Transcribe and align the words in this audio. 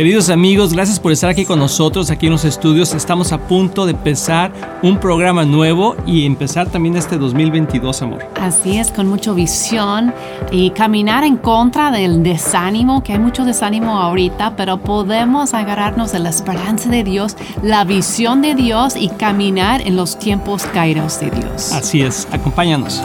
Queridos 0.00 0.30
amigos, 0.30 0.72
gracias 0.72 0.98
por 0.98 1.12
estar 1.12 1.28
aquí 1.28 1.44
con 1.44 1.58
nosotros, 1.58 2.10
aquí 2.10 2.24
en 2.24 2.32
los 2.32 2.46
estudios. 2.46 2.94
Estamos 2.94 3.32
a 3.32 3.38
punto 3.46 3.84
de 3.84 3.92
empezar 3.92 4.50
un 4.82 4.98
programa 4.98 5.44
nuevo 5.44 5.94
y 6.06 6.24
empezar 6.24 6.70
también 6.70 6.96
este 6.96 7.18
2022, 7.18 8.00
amor. 8.00 8.26
Así 8.40 8.78
es, 8.78 8.90
con 8.90 9.08
mucha 9.08 9.32
visión 9.32 10.14
y 10.50 10.70
caminar 10.70 11.22
en 11.22 11.36
contra 11.36 11.90
del 11.90 12.22
desánimo, 12.22 13.02
que 13.02 13.12
hay 13.12 13.18
mucho 13.18 13.44
desánimo 13.44 13.98
ahorita, 13.98 14.56
pero 14.56 14.78
podemos 14.78 15.52
agarrarnos 15.52 16.12
de 16.12 16.20
la 16.20 16.30
esperanza 16.30 16.88
de 16.88 17.04
Dios, 17.04 17.36
la 17.62 17.84
visión 17.84 18.40
de 18.40 18.54
Dios 18.54 18.96
y 18.96 19.10
caminar 19.10 19.82
en 19.82 19.96
los 19.96 20.18
tiempos 20.18 20.64
caídos 20.64 21.20
de 21.20 21.30
Dios. 21.30 21.74
Así 21.74 22.00
es, 22.00 22.26
acompáñanos. 22.32 23.02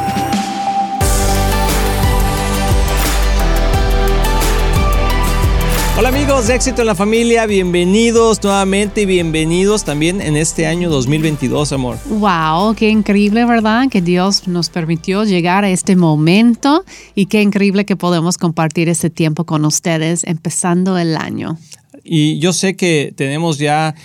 Hola 6.05 6.19
amigos 6.19 6.45
de 6.45 6.53
Éxito 6.53 6.81
en 6.81 6.85
la 6.85 6.93
Familia, 6.93 7.47
bienvenidos 7.47 8.43
nuevamente 8.43 9.01
y 9.01 9.05
bienvenidos 9.07 9.85
también 9.85 10.21
en 10.21 10.37
este 10.37 10.67
año 10.67 10.87
2022, 10.91 11.71
amor. 11.71 11.97
Wow, 12.05 12.75
qué 12.75 12.89
increíble, 12.89 13.43
¿verdad? 13.43 13.89
Que 13.89 14.03
Dios 14.03 14.47
nos 14.47 14.69
permitió 14.69 15.23
llegar 15.23 15.63
a 15.63 15.71
este 15.71 15.95
momento 15.95 16.85
y 17.15 17.25
qué 17.25 17.41
increíble 17.41 17.85
que 17.85 17.95
podemos 17.95 18.37
compartir 18.37 18.87
este 18.87 19.09
tiempo 19.09 19.45
con 19.45 19.65
ustedes 19.65 20.23
empezando 20.25 20.95
el 20.99 21.17
año. 21.17 21.57
Y 22.03 22.37
yo 22.37 22.53
sé 22.53 22.75
que 22.75 23.11
tenemos 23.17 23.57
ya 23.57 23.95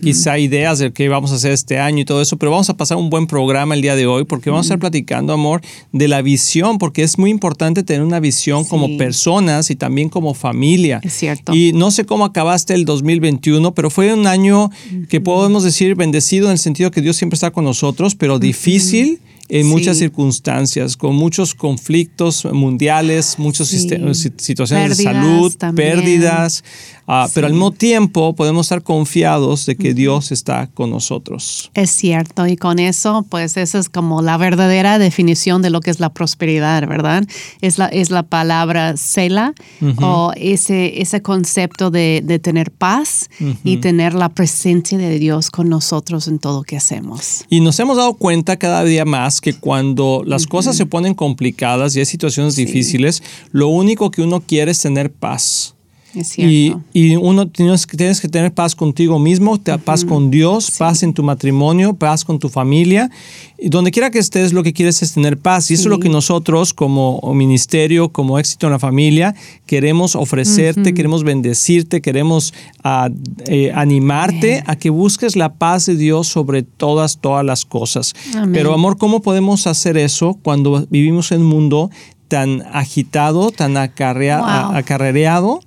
quizá 0.00 0.38
ideas 0.38 0.78
de 0.78 0.92
qué 0.92 1.08
vamos 1.08 1.32
a 1.32 1.36
hacer 1.36 1.52
este 1.52 1.78
año 1.78 2.00
y 2.00 2.04
todo 2.04 2.22
eso, 2.22 2.36
pero 2.36 2.50
vamos 2.50 2.70
a 2.70 2.76
pasar 2.76 2.96
un 2.98 3.10
buen 3.10 3.26
programa 3.26 3.74
el 3.74 3.82
día 3.82 3.96
de 3.96 4.06
hoy 4.06 4.24
porque 4.24 4.50
vamos 4.50 4.66
a 4.66 4.68
estar 4.68 4.78
platicando, 4.78 5.32
amor, 5.32 5.60
de 5.92 6.08
la 6.08 6.22
visión, 6.22 6.78
porque 6.78 7.02
es 7.02 7.18
muy 7.18 7.30
importante 7.30 7.82
tener 7.82 8.02
una 8.02 8.20
visión 8.20 8.64
como 8.64 8.96
personas 8.96 9.70
y 9.70 9.76
también 9.76 10.08
como 10.08 10.34
familia. 10.34 11.00
Es 11.02 11.14
cierto. 11.14 11.54
Y 11.54 11.72
no 11.72 11.90
sé 11.90 12.04
cómo 12.04 12.24
acabaste 12.24 12.74
el 12.74 12.84
2021, 12.84 13.74
pero 13.74 13.90
fue 13.90 14.12
un 14.12 14.26
año 14.26 14.70
que 15.08 15.20
podemos 15.20 15.64
decir 15.64 15.94
bendecido 15.94 16.46
en 16.46 16.52
el 16.52 16.58
sentido 16.58 16.90
que 16.90 17.02
Dios 17.02 17.16
siempre 17.16 17.34
está 17.34 17.50
con 17.50 17.64
nosotros, 17.64 18.14
pero 18.14 18.38
difícil 18.38 19.20
en 19.48 19.66
muchas 19.66 19.98
circunstancias, 19.98 20.96
con 20.96 21.16
muchos 21.16 21.54
conflictos 21.54 22.46
mundiales, 22.52 23.38
muchas 23.38 23.68
situaciones 23.68 24.96
de 24.96 25.04
salud, 25.04 25.54
pérdidas, 25.74 26.62
ah, 27.06 27.28
pero 27.32 27.46
al 27.46 27.54
mismo 27.54 27.72
tiempo 27.72 28.34
podemos 28.34 28.66
estar 28.66 28.82
confiados 28.82 29.64
de 29.66 29.76
que 29.76 29.94
Dios 29.94 30.32
está 30.32 30.68
con 30.74 30.90
nosotros. 30.90 31.70
Es 31.74 31.90
cierto, 31.90 32.46
y 32.46 32.56
con 32.56 32.78
eso, 32.78 33.24
pues 33.28 33.56
esa 33.56 33.78
es 33.78 33.88
como 33.88 34.20
la 34.20 34.36
verdadera 34.36 34.98
definición 34.98 35.62
de 35.62 35.70
lo 35.70 35.80
que 35.80 35.90
es 35.90 36.00
la 36.00 36.12
prosperidad, 36.12 36.86
¿verdad? 36.86 37.24
Es 37.62 37.78
la, 37.78 37.86
es 37.86 38.10
la 38.10 38.24
palabra 38.24 38.96
Sela 38.96 39.54
o 40.00 40.32
ese, 40.36 41.00
ese 41.00 41.22
concepto 41.22 41.90
de, 41.90 42.22
de 42.24 42.38
tener 42.38 42.70
paz 42.70 43.30
y 43.64 43.78
tener 43.78 44.14
la 44.14 44.28
presencia 44.28 44.98
de 44.98 45.18
Dios 45.18 45.50
con 45.50 45.68
nosotros 45.68 46.28
en 46.28 46.38
todo 46.38 46.58
lo 46.58 46.62
que 46.64 46.76
hacemos. 46.76 47.44
Y 47.48 47.60
nos 47.60 47.78
hemos 47.80 47.96
dado 47.96 48.14
cuenta 48.14 48.58
cada 48.58 48.84
día 48.84 49.04
más 49.04 49.37
que 49.40 49.54
cuando 49.54 50.22
las 50.26 50.46
cosas 50.46 50.76
se 50.76 50.86
ponen 50.86 51.14
complicadas 51.14 51.94
y 51.94 52.00
hay 52.00 52.06
situaciones 52.06 52.56
difíciles, 52.56 53.22
lo 53.52 53.68
único 53.68 54.10
que 54.10 54.22
uno 54.22 54.40
quiere 54.40 54.70
es 54.70 54.80
tener 54.80 55.10
paz. 55.10 55.74
Y, 56.14 56.74
y, 56.92 57.16
uno 57.16 57.48
tienes, 57.48 57.86
tienes, 57.86 58.20
que 58.20 58.28
tener 58.28 58.52
paz 58.52 58.74
contigo 58.74 59.18
mismo, 59.18 59.58
paz 59.84 60.04
con 60.04 60.30
Dios, 60.30 60.70
paz 60.70 61.02
en 61.02 61.12
tu 61.12 61.22
matrimonio, 61.22 61.94
paz 61.94 62.24
con 62.24 62.38
tu 62.38 62.48
familia. 62.48 63.10
Y 63.58 63.68
donde 63.68 63.90
quiera 63.90 64.10
que 64.10 64.18
estés, 64.18 64.52
lo 64.52 64.62
que 64.62 64.72
quieres 64.72 65.02
es 65.02 65.14
tener 65.14 65.36
paz. 65.36 65.70
Y 65.70 65.74
eso 65.74 65.84
es 65.84 65.88
lo 65.88 65.98
que 65.98 66.08
nosotros 66.08 66.72
como 66.72 67.20
ministerio, 67.34 68.10
como 68.10 68.38
éxito 68.38 68.66
en 68.66 68.72
la 68.72 68.78
familia, 68.78 69.34
queremos 69.66 70.14
ofrecerte, 70.14 70.94
queremos 70.94 71.24
bendecirte, 71.24 72.00
queremos 72.00 72.54
ah, 72.84 73.10
eh, 73.46 73.72
animarte 73.74 74.62
a 74.66 74.76
que 74.76 74.90
busques 74.90 75.36
la 75.36 75.54
paz 75.54 75.86
de 75.86 75.96
Dios 75.96 76.28
sobre 76.28 76.62
todas, 76.62 77.18
todas 77.20 77.44
las 77.44 77.64
cosas. 77.64 78.14
Pero 78.52 78.72
amor, 78.72 78.96
¿cómo 78.96 79.20
podemos 79.20 79.66
hacer 79.66 79.96
eso 79.96 80.38
cuando 80.42 80.86
vivimos 80.88 81.32
en 81.32 81.42
un 81.42 81.48
mundo 81.48 81.90
tan 82.28 82.62
agitado, 82.72 83.50
tan 83.50 83.76
acarreado, 83.76 85.60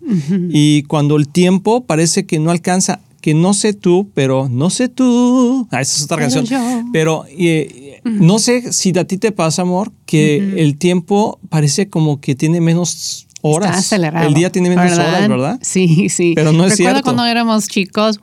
y 0.49 0.83
cuando 0.83 1.17
el 1.17 1.27
tiempo 1.27 1.83
parece 1.85 2.25
que 2.25 2.39
no 2.39 2.51
alcanza, 2.51 3.01
que 3.21 3.33
no 3.33 3.53
sé 3.53 3.73
tú, 3.73 4.09
pero 4.13 4.47
no 4.49 4.69
sé 4.69 4.89
tú, 4.89 5.67
ah, 5.71 5.81
esa 5.81 5.97
es 5.97 6.03
otra 6.03 6.17
canción, 6.17 6.45
pero 6.93 7.25
eh, 7.29 8.01
no 8.03 8.39
sé 8.39 8.71
si 8.73 8.97
a 8.97 9.05
ti 9.05 9.17
te 9.17 9.31
pasa, 9.31 9.63
amor, 9.63 9.91
que 10.05 10.37
el 10.57 10.77
tiempo 10.77 11.39
parece 11.49 11.89
como 11.89 12.19
que 12.19 12.35
tiene 12.35 12.61
menos 12.61 13.27
horas. 13.41 13.71
Está 13.71 13.79
acelerado. 13.79 14.27
El 14.27 14.33
día 14.33 14.51
tiene 14.51 14.69
menos 14.69 14.93
horas, 14.93 15.27
¿verdad? 15.27 15.59
Sí, 15.61 16.09
sí. 16.09 16.33
Pero 16.35 16.51
no 16.51 16.65
es 16.65 16.77
Recuerdo 16.77 17.01
cuando 17.03 17.25
éramos 17.25 17.67
chicos, 17.67 18.19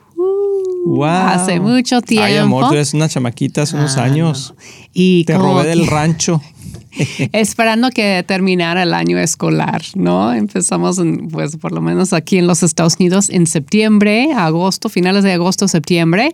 Wow. 0.88 1.04
Hace 1.06 1.60
mucho 1.60 2.00
tiempo. 2.00 2.24
Ay, 2.24 2.36
amor, 2.36 2.68
tú 2.68 2.74
eres 2.74 2.94
una 2.94 3.08
chamaquita 3.08 3.62
hace 3.62 3.76
unos 3.76 3.98
ah, 3.98 4.04
años. 4.04 4.54
Y 4.94 5.24
Te 5.24 5.36
robé 5.36 5.66
del 5.66 5.86
rancho. 5.86 6.40
esperando 7.32 7.90
que 7.90 8.24
terminara 8.26 8.82
el 8.82 8.94
año 8.94 9.18
escolar, 9.18 9.82
¿no? 9.94 10.32
Empezamos, 10.32 11.00
pues 11.30 11.56
por 11.56 11.72
lo 11.72 11.80
menos 11.80 12.12
aquí 12.12 12.38
en 12.38 12.46
los 12.46 12.62
Estados 12.62 12.96
Unidos 12.98 13.30
en 13.30 13.46
septiembre, 13.46 14.32
agosto, 14.34 14.88
finales 14.88 15.24
de 15.24 15.32
agosto, 15.32 15.68
septiembre 15.68 16.32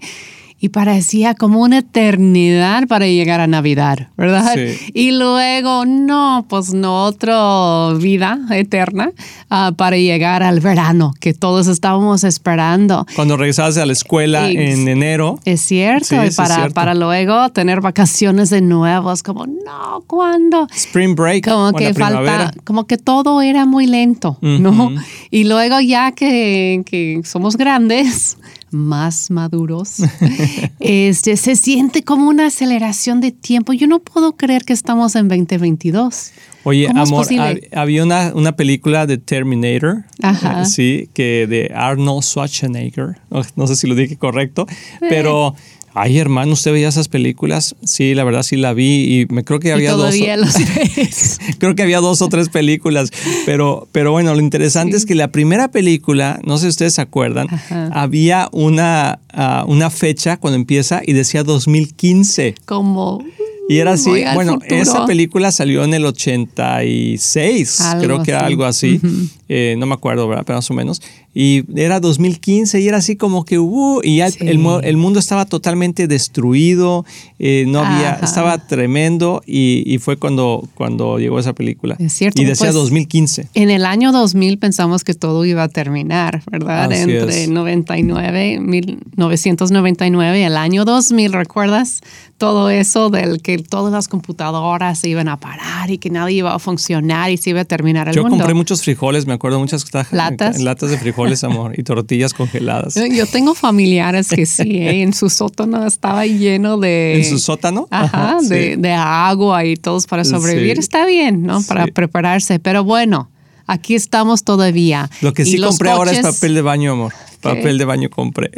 y 0.64 0.70
parecía 0.70 1.34
como 1.34 1.60
una 1.60 1.80
eternidad 1.80 2.88
para 2.88 3.06
llegar 3.06 3.38
a 3.42 3.46
Navidad, 3.46 4.08
¿verdad? 4.16 4.56
Y 4.94 5.10
luego, 5.10 5.84
no, 5.84 6.46
pues 6.48 6.72
no 6.72 7.04
otra 7.04 7.92
vida 7.98 8.38
eterna 8.50 9.12
ah, 9.50 9.72
para 9.76 9.98
llegar 9.98 10.42
al 10.42 10.60
verano 10.60 11.12
que 11.20 11.34
todos 11.34 11.66
estábamos 11.66 12.24
esperando. 12.24 13.06
Cuando 13.14 13.36
regresabas 13.36 13.76
a 13.76 13.84
la 13.84 13.92
escuela 13.92 14.48
en 14.48 14.88
enero. 14.88 15.38
Es 15.44 15.60
cierto, 15.60 16.24
y 16.24 16.30
para, 16.30 16.70
para 16.70 16.94
luego 16.94 17.50
tener 17.50 17.82
vacaciones 17.82 18.48
de 18.48 18.62
nuevo, 18.62 19.12
es 19.12 19.22
como, 19.22 19.46
no, 19.46 20.02
¿cuándo? 20.06 20.66
Spring 20.74 21.14
break. 21.14 21.46
Como 21.46 21.74
que 21.74 21.92
falta, 21.92 22.54
como 22.64 22.86
que 22.86 22.96
todo 22.96 23.42
era 23.42 23.66
muy 23.66 23.86
lento, 23.86 24.38
¿no? 24.40 24.94
Y 25.30 25.44
luego 25.44 25.78
ya 25.80 26.12
que, 26.12 26.80
que 26.86 27.20
somos 27.22 27.58
grandes, 27.58 28.38
más 28.74 29.30
maduros, 29.30 30.02
este, 30.80 31.36
se 31.36 31.56
siente 31.56 32.02
como 32.02 32.28
una 32.28 32.46
aceleración 32.46 33.20
de 33.20 33.32
tiempo. 33.32 33.72
Yo 33.72 33.86
no 33.86 34.00
puedo 34.00 34.36
creer 34.36 34.64
que 34.64 34.72
estamos 34.72 35.16
en 35.16 35.28
2022. 35.28 36.32
Oye, 36.64 36.88
amor, 36.94 37.26
había 37.72 38.02
una, 38.02 38.32
una, 38.34 38.56
película 38.56 39.06
de 39.06 39.18
Terminator, 39.18 40.04
eh, 40.22 40.64
sí, 40.64 41.10
que 41.12 41.46
de 41.46 41.70
Arnold 41.74 42.22
Schwarzenegger, 42.22 43.18
no 43.54 43.66
sé 43.66 43.76
si 43.76 43.86
lo 43.86 43.94
dije 43.94 44.16
correcto, 44.16 44.66
pero 44.98 45.54
Ay, 45.96 46.18
hermano, 46.18 46.54
¿usted 46.54 46.72
veía 46.72 46.88
esas 46.88 47.06
películas? 47.06 47.76
Sí, 47.84 48.14
la 48.14 48.24
verdad 48.24 48.42
sí 48.42 48.56
la 48.56 48.74
vi 48.74 49.20
y 49.20 49.26
me 49.32 49.44
creo 49.44 49.60
que 49.60 49.72
había 49.72 49.92
dos. 49.92 50.12
creo 51.58 51.76
que 51.76 51.82
había 51.82 52.00
dos 52.00 52.20
o 52.20 52.28
tres 52.28 52.48
películas, 52.48 53.10
pero, 53.46 53.86
pero 53.92 54.10
bueno, 54.10 54.34
lo 54.34 54.40
interesante 54.40 54.96
es 54.96 55.06
que 55.06 55.14
la 55.14 55.28
primera 55.28 55.68
película, 55.68 56.40
no 56.44 56.58
sé 56.58 56.62
si 56.62 56.68
ustedes 56.70 56.94
se 56.94 57.00
acuerdan, 57.02 57.46
había 57.92 58.48
una, 58.50 59.20
ah, 59.32 59.64
una 59.68 59.88
fecha 59.88 60.36
cuando 60.36 60.56
empieza 60.56 61.00
y 61.06 61.12
decía 61.12 61.44
2015. 61.44 62.56
Como 62.66 63.22
y 63.68 63.78
era 63.78 63.92
así, 63.92 64.10
bueno, 64.34 64.58
esa 64.66 65.06
película 65.06 65.50
salió 65.50 65.84
en 65.84 65.94
el 65.94 66.04
86, 66.04 67.82
creo 67.98 68.22
que 68.22 68.34
algo 68.34 68.64
así, 68.64 69.00
eh, 69.48 69.74
no 69.78 69.86
me 69.86 69.94
acuerdo, 69.94 70.28
¿verdad? 70.28 70.44
Pero 70.46 70.58
más 70.58 70.70
o 70.70 70.74
menos. 70.74 71.00
Y 71.34 71.64
era 71.74 71.98
2015 71.98 72.80
y 72.80 72.86
era 72.86 72.98
así 72.98 73.16
como 73.16 73.44
que, 73.44 73.58
uh, 73.58 74.00
y 74.04 74.18
ya 74.18 74.26
el, 74.26 74.64
el, 74.82 74.96
mundo 74.96 75.18
estaba 75.18 75.46
totalmente 75.46 76.06
destruido, 76.06 77.04
eh, 77.40 77.64
no 77.66 77.80
había, 77.80 78.12
estaba 78.22 78.56
tremendo 78.58 79.42
y, 79.44 79.98
fue 79.98 80.16
cuando, 80.16 80.68
cuando 80.74 81.18
llegó 81.18 81.38
esa 81.40 81.52
película. 81.52 81.96
Es 81.98 82.12
cierto. 82.12 82.40
Y 82.40 82.44
decía 82.44 82.70
2015. 82.70 83.42
Pues, 83.42 83.50
en 83.54 83.70
el 83.70 83.84
año 83.84 84.12
2000 84.12 84.58
pensamos 84.58 85.02
que 85.02 85.14
todo 85.14 85.44
iba 85.44 85.64
a 85.64 85.68
terminar, 85.68 86.42
¿verdad? 86.50 86.92
Entre 86.92 87.48
99, 87.48 88.60
1999, 88.60 90.44
el 90.44 90.56
año 90.56 90.84
2000, 90.84 91.32
¿recuerdas? 91.32 92.00
Todo 92.38 92.68
eso 92.70 93.10
del 93.10 93.40
que 93.42 93.58
todas 93.58 93.92
las 93.92 94.08
computadoras 94.08 94.98
se 94.98 95.08
iban 95.08 95.28
a 95.28 95.38
parar 95.38 95.90
y 95.90 95.98
que 95.98 96.10
nadie 96.10 96.38
iba 96.38 96.54
a 96.54 96.58
funcionar 96.58 97.30
y 97.30 97.36
se 97.36 97.50
iba 97.50 97.60
a 97.60 97.64
terminar 97.64 98.08
el 98.08 98.14
Yo 98.14 98.22
mundo. 98.22 98.36
Yo 98.36 98.40
compré 98.40 98.54
muchos 98.54 98.82
frijoles, 98.82 99.26
me 99.26 99.32
acuerdo, 99.34 99.58
muchas 99.58 99.84
latas, 100.12 100.60
latas 100.60 100.90
de 100.90 100.98
frijoles, 100.98 101.23
amor, 101.44 101.78
y 101.78 101.82
tortillas 101.82 102.34
congeladas. 102.34 102.94
Yo 102.94 103.26
tengo 103.26 103.54
familiares 103.54 104.28
que 104.28 104.46
sí, 104.46 104.78
¿eh? 104.78 105.02
en 105.02 105.12
su 105.12 105.30
sótano 105.30 105.86
estaba 105.86 106.26
lleno 106.26 106.78
de... 106.78 107.16
¿En 107.16 107.24
su 107.24 107.38
sótano? 107.38 107.88
Ajá, 107.90 108.38
de, 108.42 108.92
agua 108.92 109.64
y 109.64 109.76
todos 109.76 110.06
para 110.06 110.24
sobrevivir. 110.24 110.78
Está 110.78 111.06
bien, 111.06 111.42
¿no? 111.42 111.62
Para 111.62 111.86
prepararse, 111.86 112.58
pero 112.58 112.84
bueno. 112.84 113.30
Aquí 113.66 113.94
estamos 113.94 114.44
todavía. 114.44 115.08
Lo 115.22 115.32
que 115.32 115.46
sí 115.46 115.58
compré 115.58 115.88
ahora 115.88 116.12
es 116.12 116.20
papel 116.20 116.54
de 116.54 116.60
baño, 116.60 116.92
amor. 116.92 117.14
Papel 117.40 117.78
de 117.78 117.86
baño 117.86 118.10
compré. 118.10 118.50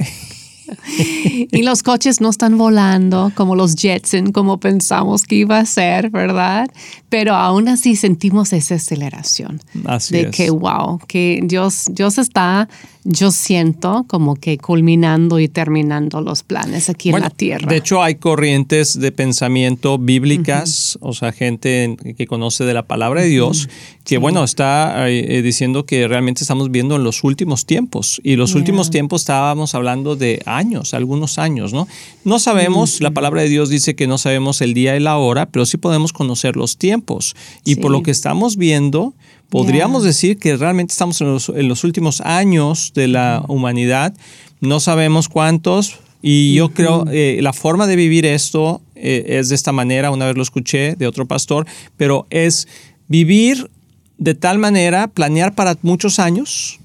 Y 1.50 1.62
los 1.62 1.82
coches 1.82 2.20
no 2.20 2.30
están 2.30 2.58
volando 2.58 3.32
como 3.34 3.54
los 3.54 3.74
Jetson, 3.74 4.32
como 4.32 4.58
pensamos 4.58 5.24
que 5.24 5.36
iba 5.36 5.58
a 5.58 5.66
ser, 5.66 6.10
¿verdad? 6.10 6.68
Pero 7.08 7.34
aún 7.34 7.68
así 7.68 7.96
sentimos 7.96 8.52
esa 8.52 8.76
aceleración. 8.76 9.60
Así 9.84 10.14
de 10.14 10.30
que, 10.30 10.50
wow, 10.50 10.98
que 11.06 11.40
Dios, 11.44 11.86
Dios 11.90 12.18
está 12.18 12.68
yo 13.08 13.30
siento 13.30 14.04
como 14.08 14.34
que 14.34 14.58
culminando 14.58 15.38
y 15.38 15.46
terminando 15.48 16.20
los 16.20 16.42
planes 16.42 16.90
aquí 16.90 17.10
en 17.10 17.20
la 17.20 17.30
tierra. 17.30 17.68
De 17.68 17.76
hecho, 17.76 18.02
hay 18.02 18.16
corrientes 18.16 18.98
de 18.98 19.12
pensamiento 19.12 19.96
bíblicas, 19.96 20.98
o 21.00 21.12
sea, 21.12 21.30
gente 21.30 21.96
que 22.16 22.26
conoce 22.26 22.64
de 22.64 22.74
la 22.74 22.82
palabra 22.82 23.22
de 23.22 23.28
Dios, 23.28 23.68
que 24.04 24.18
bueno, 24.18 24.42
está 24.42 25.08
eh, 25.08 25.40
diciendo 25.42 25.86
que 25.86 26.08
realmente 26.08 26.42
estamos 26.42 26.70
viendo 26.72 26.96
en 26.96 27.04
los 27.04 27.22
últimos 27.22 27.64
tiempos. 27.64 28.20
Y 28.24 28.34
los 28.34 28.54
últimos 28.54 28.90
tiempos 28.90 29.22
estábamos 29.22 29.74
hablando 29.76 30.16
de 30.16 30.42
años, 30.44 30.92
algunos 30.92 31.38
años, 31.38 31.72
¿no? 31.72 31.86
No 32.24 32.40
sabemos, 32.40 33.00
la 33.00 33.12
palabra 33.12 33.42
de 33.42 33.48
Dios 33.48 33.68
dice 33.68 33.94
que 33.94 34.08
no 34.08 34.18
sabemos 34.18 34.60
el 34.60 34.74
día 34.74 34.96
y 34.96 35.00
la 35.00 35.16
hora, 35.16 35.46
pero 35.46 35.64
sí 35.64 35.76
podemos 35.76 36.12
conocer 36.12 36.56
los 36.56 36.76
tiempos. 36.76 37.36
Y 37.64 37.76
por 37.76 37.92
lo 37.92 38.02
que 38.02 38.10
estamos 38.10 38.56
viendo, 38.56 39.14
Podríamos 39.50 40.02
decir 40.02 40.38
que 40.38 40.56
realmente 40.56 40.92
estamos 40.92 41.20
en 41.20 41.68
los, 41.68 41.84
últimos 41.84 42.20
años 42.20 42.92
de 42.94 43.08
la 43.08 43.44
humanidad, 43.48 44.14
no 44.60 44.80
sabemos 44.80 45.28
cuántos, 45.28 46.00
y 46.20 46.54
yo 46.54 46.70
creo 46.70 47.04
eh, 47.10 47.38
la 47.40 47.52
forma 47.52 47.86
de 47.86 47.94
vivir 47.94 48.26
esto 48.26 48.80
eh, 48.96 49.38
es 49.38 49.48
de 49.48 49.54
esta 49.54 49.72
manera, 49.72 50.10
una 50.10 50.26
vez 50.26 50.36
lo 50.36 50.42
escuché 50.42 50.96
de 50.96 51.06
otro 51.06 51.26
pastor, 51.26 51.66
pero 51.96 52.26
es 52.30 52.66
vivir 53.06 53.70
de 54.18 54.34
tal 54.34 54.58
manera, 54.58 55.08
planear 55.08 55.54
para 55.54 55.76
muchos 55.82 56.18
años, 56.18 56.80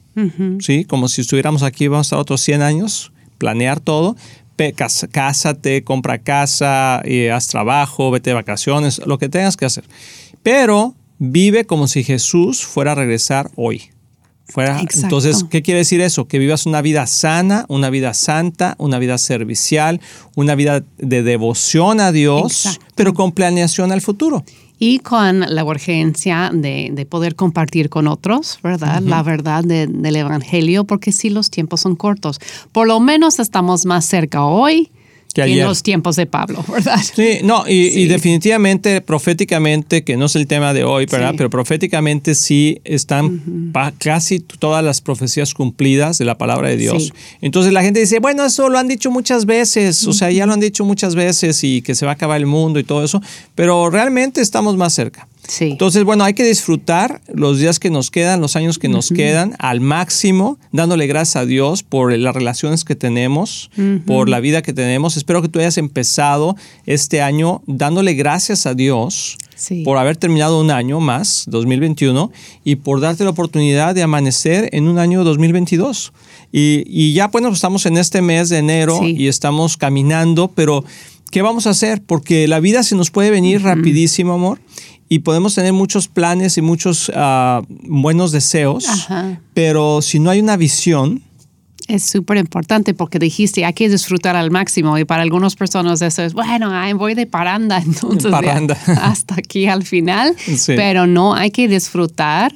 ¿sí? 0.59 0.85
Como 0.85 1.07
si 1.07 1.21
estuviéramos 1.21 1.63
aquí, 1.63 1.87
vamos 1.87 2.05
a 2.05 2.07
estar 2.07 2.19
otros 2.19 2.41
100 2.41 2.61
años, 2.61 3.11
planear 3.37 3.79
todo, 3.79 4.15
cásate, 5.11 5.83
compra 5.83 6.19
casa, 6.19 7.01
eh, 7.05 7.31
haz 7.31 7.47
trabajo, 7.47 8.11
vete 8.11 8.29
de 8.29 8.35
vacaciones, 8.35 9.01
lo 9.05 9.17
que 9.17 9.29
tengas 9.29 9.57
que 9.57 9.65
hacer. 9.65 9.83
Pero 10.43 10.95
vive 11.21 11.65
como 11.65 11.87
si 11.87 12.03
Jesús 12.03 12.65
fuera 12.65 12.93
a 12.93 12.95
regresar 12.95 13.51
hoy. 13.55 13.91
Fuera, 14.45 14.81
entonces, 14.81 15.45
¿qué 15.49 15.61
quiere 15.61 15.77
decir 15.77 16.01
eso? 16.01 16.27
Que 16.27 16.39
vivas 16.39 16.65
una 16.65 16.81
vida 16.81 17.07
sana, 17.07 17.65
una 17.69 17.89
vida 17.89 18.13
santa, 18.13 18.75
una 18.79 18.99
vida 18.99 19.17
servicial, 19.17 20.01
una 20.35 20.55
vida 20.55 20.83
de 20.97 21.23
devoción 21.23 22.01
a 22.01 22.11
Dios, 22.11 22.79
pero 22.95 23.13
con 23.13 23.31
planeación 23.31 23.93
al 23.93 24.01
futuro. 24.01 24.43
Y 24.77 24.99
con 24.99 25.41
la 25.41 25.63
urgencia 25.63 26.49
de, 26.51 27.07
poder 27.07 27.35
compartir 27.35 27.89
con 27.89 28.07
otros, 28.07 28.59
¿verdad? 28.61 29.01
La 29.01 29.23
verdad 29.23 29.63
del 29.63 30.15
Evangelio, 30.15 30.83
porque 30.85 31.11
sí, 31.13 31.29
los 31.29 31.49
tiempos 31.49 31.81
son 31.81 31.95
cortos. 31.95 32.39
Por 32.73 32.87
lo 32.87 32.99
menos 32.99 33.39
estamos 33.39 33.85
más 33.85 34.05
cerca 34.05 34.43
hoy 34.43 34.91
que 35.33 35.41
en 35.43 35.63
los 35.63 35.83
tiempos 35.83 36.15
de 36.15 36.25
Pablo, 36.25 36.63
¿verdad? 36.71 36.99
Sí, 37.01 37.39
no, 37.43 37.63
y, 37.67 38.05
definitivamente, 38.07 39.01
proféticamente, 39.01 40.03
que 40.03 40.17
no 40.17 40.25
es 40.25 40.35
el 40.35 40.47
tema 40.47 40.73
de 40.73 40.83
hoy, 40.83 41.05
¿verdad? 41.05 41.33
Pero 41.37 41.49
proféticamente 41.49 42.35
sí 42.35 42.81
están 42.83 43.71
casi 43.97 44.39
todas 44.39 44.83
las 44.83 45.01
profecías 45.01 45.53
cumplidas 45.53 46.17
de 46.17 46.25
la 46.25 46.37
palabra 46.37 46.69
de 46.69 46.77
Dios. 46.77 47.13
Entonces 47.41 47.73
la 47.73 47.81
gente 47.83 47.99
dice, 47.99 48.19
bueno, 48.19 48.45
eso 48.45 48.69
lo 48.69 48.77
han 48.77 48.87
dicho 48.87 49.11
muchas 49.11 49.45
veces, 49.45 50.05
o 50.07 50.13
sea, 50.13 50.31
ya 50.31 50.45
lo 50.45 50.53
han 50.53 50.59
dicho 50.59 50.85
muchas 50.85 51.15
veces 51.15 51.63
y 51.63 51.81
que 51.81 51.95
se 51.95 52.05
va 52.05 52.11
a 52.11 52.15
acabar 52.15 52.37
el 52.37 52.45
mundo 52.45 52.79
y 52.79 52.83
todo 52.83 53.03
eso, 53.03 53.21
pero 53.55 53.89
realmente 53.89 54.41
estamos 54.41 54.77
más 54.77 54.93
cerca. 54.93 55.27
Entonces, 55.59 56.03
bueno, 56.03 56.23
hay 56.23 56.33
que 56.33 56.43
disfrutar 56.43 57.21
los 57.27 57.59
días 57.59 57.79
que 57.79 57.89
nos 57.89 58.11
quedan, 58.11 58.41
los 58.41 58.55
años 58.55 58.79
que 58.79 58.87
nos 58.87 59.09
quedan 59.09 59.55
al 59.59 59.81
máximo, 59.81 60.57
dándole 60.71 61.07
gracias 61.07 61.35
a 61.35 61.45
Dios 61.45 61.83
por 61.83 62.17
las 62.17 62.33
relaciones 62.33 62.83
que 62.83 62.95
tenemos, 62.95 63.69
por 64.05 64.29
la 64.29 64.39
vida 64.39 64.61
que 64.61 64.73
tenemos. 64.73 65.17
Espero 65.17 65.41
que 65.41 65.49
tú 65.49 65.59
hayas 65.59 65.77
empezado 65.77 66.55
este 66.85 67.21
año 67.21 67.61
dándole 67.67 68.13
gracias 68.13 68.65
a 68.65 68.73
Dios 68.75 69.37
por 69.83 69.97
haber 69.97 70.17
terminado 70.17 70.59
un 70.59 70.71
año 70.71 70.99
más, 70.99 71.45
2021, 71.47 72.31
y 72.63 72.77
por 72.77 72.99
darte 72.99 73.23
la 73.23 73.29
oportunidad 73.29 73.93
de 73.93 74.03
amanecer 74.03 74.69
en 74.71 74.87
un 74.87 74.97
año 74.97 75.23
2022. 75.23 76.13
Y, 76.51 77.13
ya, 77.13 77.27
bueno, 77.27 77.49
estamos 77.49 77.85
en 77.85 77.97
este 77.97 78.21
mes 78.21 78.49
de 78.49 78.57
enero 78.57 79.01
y 79.03 79.27
estamos 79.27 79.77
caminando, 79.77 80.49
pero 80.49 80.83
¿qué 81.31 81.41
vamos 81.41 81.65
a 81.65 81.71
hacer? 81.71 82.03
Porque 82.03 82.47
la 82.47 82.59
vida 82.59 82.83
se 82.83 82.95
nos 82.95 83.09
puede 83.09 83.31
venir 83.31 83.63
rapidísimo, 83.63 84.33
amor 84.33 84.59
y 85.11 85.19
podemos 85.19 85.55
tener 85.55 85.73
muchos 85.73 86.07
planes 86.07 86.57
y 86.57 86.61
muchos 86.61 87.11
ah, 87.13 87.63
buenos 87.67 88.31
deseos, 88.31 88.85
pero 89.53 90.01
si 90.01 90.19
no 90.19 90.29
hay 90.29 90.39
una 90.39 90.55
visión, 90.55 91.21
es 91.87 92.03
súper 92.03 92.37
importante 92.37 92.93
porque 92.93 93.19
dijiste 93.19 93.65
hay 93.65 93.73
que 93.73 93.89
disfrutar 93.89 94.35
al 94.35 94.51
máximo 94.51 94.97
y 94.97 95.05
para 95.05 95.21
algunas 95.21 95.55
personas 95.55 96.01
eso 96.01 96.23
es, 96.23 96.33
bueno, 96.33 96.71
voy 96.95 97.13
de 97.13 97.25
paranda, 97.25 97.77
entonces 97.85 98.31
paranda. 98.31 98.77
hasta 99.01 99.35
aquí 99.35 99.67
al 99.67 99.83
final, 99.83 100.35
pero 100.67 101.07
no, 101.07 101.33
hay 101.33 101.51
que 101.51 101.67
disfrutar 101.67 102.53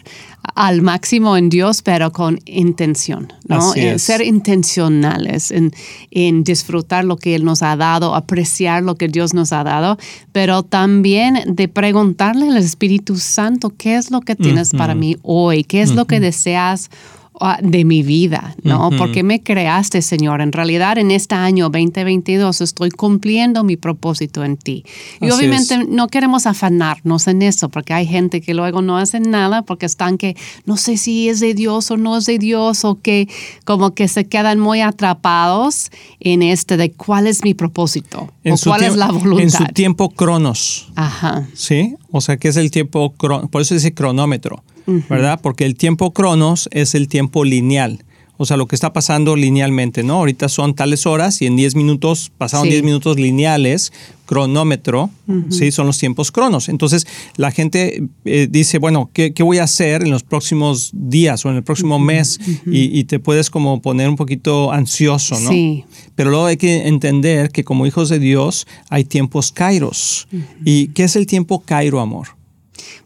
al 0.54 0.84
máximo 0.84 1.38
en 1.38 1.50
Dios, 1.50 1.82
pero 1.82 2.12
con 2.12 2.40
intención, 2.46 3.34
¿no? 3.48 3.74
Ser 3.98 4.22
intencionales 4.22 5.50
en, 5.50 5.72
en, 6.12 6.44
disfrutar 6.44 7.04
lo 7.04 7.18
que 7.18 7.34
Él 7.34 7.44
nos 7.44 7.64
ha 7.64 7.76
dado, 7.76 8.14
apreciar 8.14 8.84
lo 8.84 8.96
que 8.96 9.08
Dios 9.08 9.34
nos 9.34 9.52
ha 9.52 9.64
dado, 9.64 9.98
pero 10.32 10.62
también 10.62 11.56
de 11.56 11.68
preguntarle 11.68 12.48
al 12.48 12.58
Espíritu 12.58 13.18
Santo, 13.18 13.74
¿qué 13.76 13.96
es 13.96 14.12
lo 14.12 14.22
que 14.22 14.36
tienes 14.36 14.72
para 14.72 14.94
mí 14.94 15.18
hoy? 15.24 15.64
¿Qué 15.64 15.82
es 15.82 15.96
lo 15.96 16.06
que 16.06 16.20
deseas 16.20 16.92
Ah, 16.92 17.25
de 17.62 17.84
mi 17.86 18.02
vida, 18.02 18.56
¿no? 18.64 18.90
Porque 18.98 19.24
me 19.24 19.42
creaste, 19.42 20.02
Señor. 20.02 20.42
En 20.42 20.52
realidad, 20.52 20.98
en 20.98 21.12
este 21.12 21.36
año 21.36 21.66
2022 21.70 22.62
estoy 22.62 22.92
cumpliendo 22.92 23.64
mi 23.64 23.78
propósito 23.78 24.44
en 24.44 24.58
ti. 24.58 24.84
Y 25.22 25.30
obviamente 25.30 25.86
no 25.86 26.08
queremos 26.08 26.46
afanarnos 26.46 27.28
en 27.28 27.42
eso, 27.42 27.70
porque 27.70 27.94
hay 27.94 28.08
gente 28.08 28.42
que 28.42 28.54
luego 28.54 28.82
no 28.82 28.98
hace 28.98 29.20
nada 29.20 29.64
porque 29.64 29.86
están 29.86 30.18
que 30.18 30.36
no 30.66 30.78
sé 30.78 30.98
si 30.98 31.30
es 31.30 31.40
de 31.40 31.54
Dios 31.54 31.92
o 31.92 31.98
no 31.98 32.18
es 32.18 32.26
de 32.26 32.38
Dios, 32.38 32.86
o 32.86 33.02
que 33.02 33.28
como 33.66 33.94
que 33.94 34.08
se 34.08 34.26
quedan 34.26 34.60
muy 34.60 34.82
atrapados 34.82 35.92
en 36.20 36.42
este 36.42 36.78
de 36.78 36.92
cuál 36.92 37.28
es 37.28 37.44
mi 37.44 37.54
propósito 37.54 38.32
o 38.46 38.56
cuál 38.64 38.84
es 38.84 38.96
la 38.96 39.12
voluntad. 39.12 39.44
En 39.44 39.50
su 39.52 39.66
tiempo 39.66 40.10
cronos. 40.10 40.90
Ajá. 40.96 41.48
¿Sí? 41.54 41.96
O 42.12 42.22
sea, 42.22 42.38
que 42.38 42.48
es 42.48 42.58
el 42.58 42.72
tiempo, 42.72 43.14
por 43.14 43.62
eso 43.62 43.74
dice 43.74 43.94
cronómetro. 43.94 44.64
¿Verdad? 44.86 45.40
Porque 45.42 45.66
el 45.66 45.76
tiempo 45.76 46.14
cronos 46.14 46.70
es 46.72 46.96
el 46.96 47.08
tiempo 47.08 47.44
lineal. 47.44 48.04
O 48.38 48.46
sea, 48.46 48.58
lo 48.58 48.68
que 48.68 48.76
está 48.76 48.92
pasando 48.92 49.36
linealmente, 49.36 50.04
¿no? 50.04 50.16
Ahorita 50.16 50.50
son 50.50 50.76
tales 50.76 51.06
horas 51.06 51.42
y 51.42 51.46
en 51.46 51.56
10 51.56 51.76
minutos, 51.76 52.32
pasaron 52.38 52.68
10 52.68 52.84
minutos 52.84 53.18
lineales, 53.18 53.94
cronómetro, 54.26 55.10
¿sí? 55.50 55.72
Son 55.72 55.88
los 55.88 55.98
tiempos 55.98 56.34
cronos. 56.34 56.68
Entonces, 56.68 57.08
la 57.38 57.52
gente 57.52 58.04
eh, 58.26 58.48
dice, 58.50 58.78
bueno, 58.78 59.10
¿qué, 59.14 59.32
voy 59.40 59.60
a 59.60 59.64
hacer 59.64 60.04
en 60.04 60.12
los 60.12 60.24
próximos 60.24 60.92
días 60.94 61.46
o 61.46 61.50
en 61.50 61.58
el 61.58 61.64
próximo 61.64 61.98
mes? 61.98 62.40
Y, 62.66 63.06
te 63.06 63.20
puedes 63.20 63.50
como 63.50 63.82
poner 63.82 64.10
un 64.10 64.16
poquito 64.18 64.72
ansioso, 64.72 65.40
¿no? 65.40 65.50
Sí. 65.50 65.86
Pero 66.16 66.30
luego 66.30 66.48
hay 66.48 66.58
que 66.58 66.88
entender 66.88 67.52
que 67.52 67.64
como 67.64 67.86
hijos 67.86 68.10
de 68.10 68.20
Dios 68.20 68.68
hay 68.90 69.06
tiempos 69.06 69.52
kairos. 69.54 70.28
¿Y 70.66 70.88
qué 70.88 71.06
es 71.06 71.16
el 71.16 71.26
tiempo 71.26 71.62
kairo, 71.62 72.02
amor? 72.02 72.30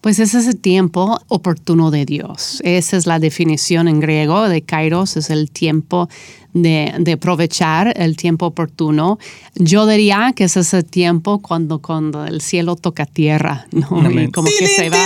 Pues 0.01 0.19
ese 0.19 0.39
es 0.39 0.48
el 0.48 0.57
tiempo 0.57 1.19
oportuno 1.27 1.91
de 1.91 2.05
Dios. 2.05 2.62
Esa 2.63 2.98
es 2.98 3.05
la 3.05 3.19
definición 3.19 3.88
en 3.88 4.00
griego 4.00 4.48
de 4.50 4.62
kairos, 4.62 5.17
es 5.17 5.29
el 5.29 5.51
tiempo 5.51 6.09
de, 6.53 7.12
aprovechar 7.13 7.93
el 7.95 8.15
tiempo 8.15 8.48
oportuno. 8.48 9.19
Yo 9.55 9.86
diría 9.86 10.33
que 10.36 10.45
ese 10.45 10.62
es 10.62 10.74
el 10.74 10.86
tiempo 10.86 11.39
cuando, 11.39 11.79
cuando 11.79 12.25
el 12.25 12.41
cielo 12.41 12.75
toca 12.75 13.05
tierra, 13.05 13.67
¿no? 13.71 13.88
como 14.31 14.50
que 14.57 14.67
se 14.67 14.89
va. 14.89 15.05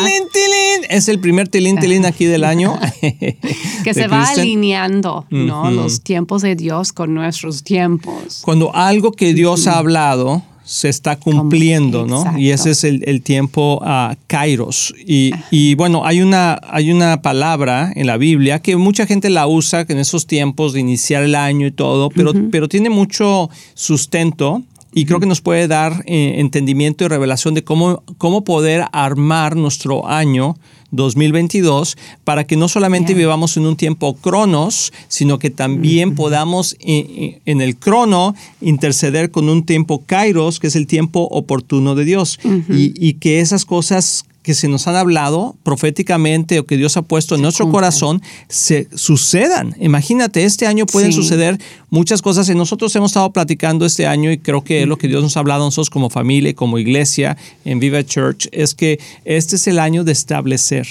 Es 0.89 1.07
el 1.07 1.19
primer 1.19 1.47
tilín, 1.47 1.79
tilín 1.79 2.05
aquí 2.05 2.25
del 2.25 2.43
año. 2.43 2.79
que 3.83 3.93
se 3.93 4.07
va 4.07 4.29
alineando, 4.29 5.25
¿no? 5.29 5.71
Los 5.71 6.01
tiempos 6.01 6.41
de 6.41 6.55
Dios 6.55 6.93
con 6.93 7.13
nuestros 7.13 7.63
tiempos. 7.63 8.41
Cuando 8.43 8.75
algo 8.75 9.11
que 9.11 9.33
Dios 9.33 9.67
ha 9.67 9.77
hablado 9.77 10.43
se 10.65 10.89
está 10.89 11.17
cumpliendo, 11.17 12.05
¿no? 12.05 12.37
Y 12.37 12.51
ese 12.51 12.71
es 12.71 12.83
el, 12.83 13.21
tiempo 13.21 13.79
a 13.83 14.15
Kairos. 14.27 14.93
Y, 15.05 15.75
bueno, 15.75 16.05
hay 16.05 16.21
una, 16.21 16.59
hay 16.63 16.91
una 16.91 17.21
palabra 17.21 17.91
en 17.95 18.07
la 18.07 18.17
Biblia 18.17 18.59
que 18.59 18.75
mucha 18.77 19.05
gente 19.05 19.29
la 19.29 19.47
usa 19.47 19.85
en 19.87 19.97
esos 19.97 20.27
tiempos 20.27 20.73
de 20.73 20.79
iniciar 20.79 21.23
el 21.23 21.35
año 21.35 21.67
y 21.67 21.71
todo, 21.71 22.09
pero, 22.09 22.31
pero 22.51 22.67
tiene 22.67 22.89
mucho 22.89 23.49
sustento 23.73 24.63
y 24.93 25.05
creo 25.05 25.19
que 25.19 25.25
nos 25.25 25.41
puede 25.41 25.67
dar 25.67 26.03
eh, 26.05 26.35
entendimiento 26.37 27.03
y 27.03 27.07
revelación 27.07 27.53
de 27.55 27.63
cómo, 27.63 28.03
cómo 28.17 28.43
poder 28.43 28.85
armar 28.91 29.55
nuestro 29.55 30.07
año 30.07 30.55
2022 30.93 31.97
para 32.23 32.45
que 32.45 32.55
no 32.55 32.67
solamente 32.69 33.13
vivamos 33.13 33.57
en 33.57 33.65
un 33.65 33.75
tiempo 33.75 34.15
cronos, 34.15 34.93
sino 35.07 35.39
que 35.39 35.49
también 35.49 36.15
podamos 36.15 36.73
eh, 36.73 36.77
eh, 36.85 37.41
en 37.45 37.61
el 37.61 37.75
crono 37.75 38.35
interceder 38.61 39.31
con 39.31 39.49
un 39.49 39.65
tiempo 39.65 40.03
kairos, 40.05 40.59
que 40.59 40.67
es 40.67 40.75
el 40.75 40.87
tiempo 40.87 41.27
oportuno 41.31 41.95
de 41.95 42.05
Dios, 42.05 42.39
y, 42.69 42.93
y 42.95 43.13
que 43.15 43.39
esas 43.41 43.65
cosas 43.65 44.25
que 44.43 44.53
se 44.53 44.67
nos 44.67 44.87
han 44.87 44.95
hablado 44.95 45.55
proféticamente 45.63 46.59
o 46.59 46.65
que 46.65 46.77
Dios 46.77 46.97
ha 46.97 47.01
puesto 47.01 47.35
en 47.35 47.41
nuestro 47.41 47.71
corazón 47.71 48.21
se 48.49 48.89
sucedan. 48.93 49.75
Imagínate, 49.79 50.43
este 50.43 50.67
año 50.67 50.85
pueden 50.85 51.13
suceder 51.13 51.57
muchas 51.89 52.21
cosas 52.21 52.49
y 52.49 52.55
nosotros 52.55 52.93
hemos 52.95 53.11
estado 53.11 53.31
platicando 53.31 53.85
este 53.85 54.05
año 54.05 54.31
y 54.31 54.37
creo 54.37 54.63
que 54.63 54.83
es 54.83 54.87
lo 54.87 54.97
que 54.97 55.07
Dios 55.07 55.23
nos 55.23 55.37
ha 55.37 55.39
hablado 55.39 55.63
a 55.63 55.67
nosotros 55.67 55.89
como 55.89 56.09
familia 56.09 56.51
y 56.51 56.53
como 56.53 56.77
iglesia 56.77 57.37
en 57.63 57.79
Viva 57.79 58.03
Church, 58.03 58.49
es 58.51 58.75
que 58.75 58.99
este 59.23 59.55
es 59.55 59.67
el 59.67 59.79
año 59.79 60.03
de 60.03 60.11
establecer. 60.11 60.87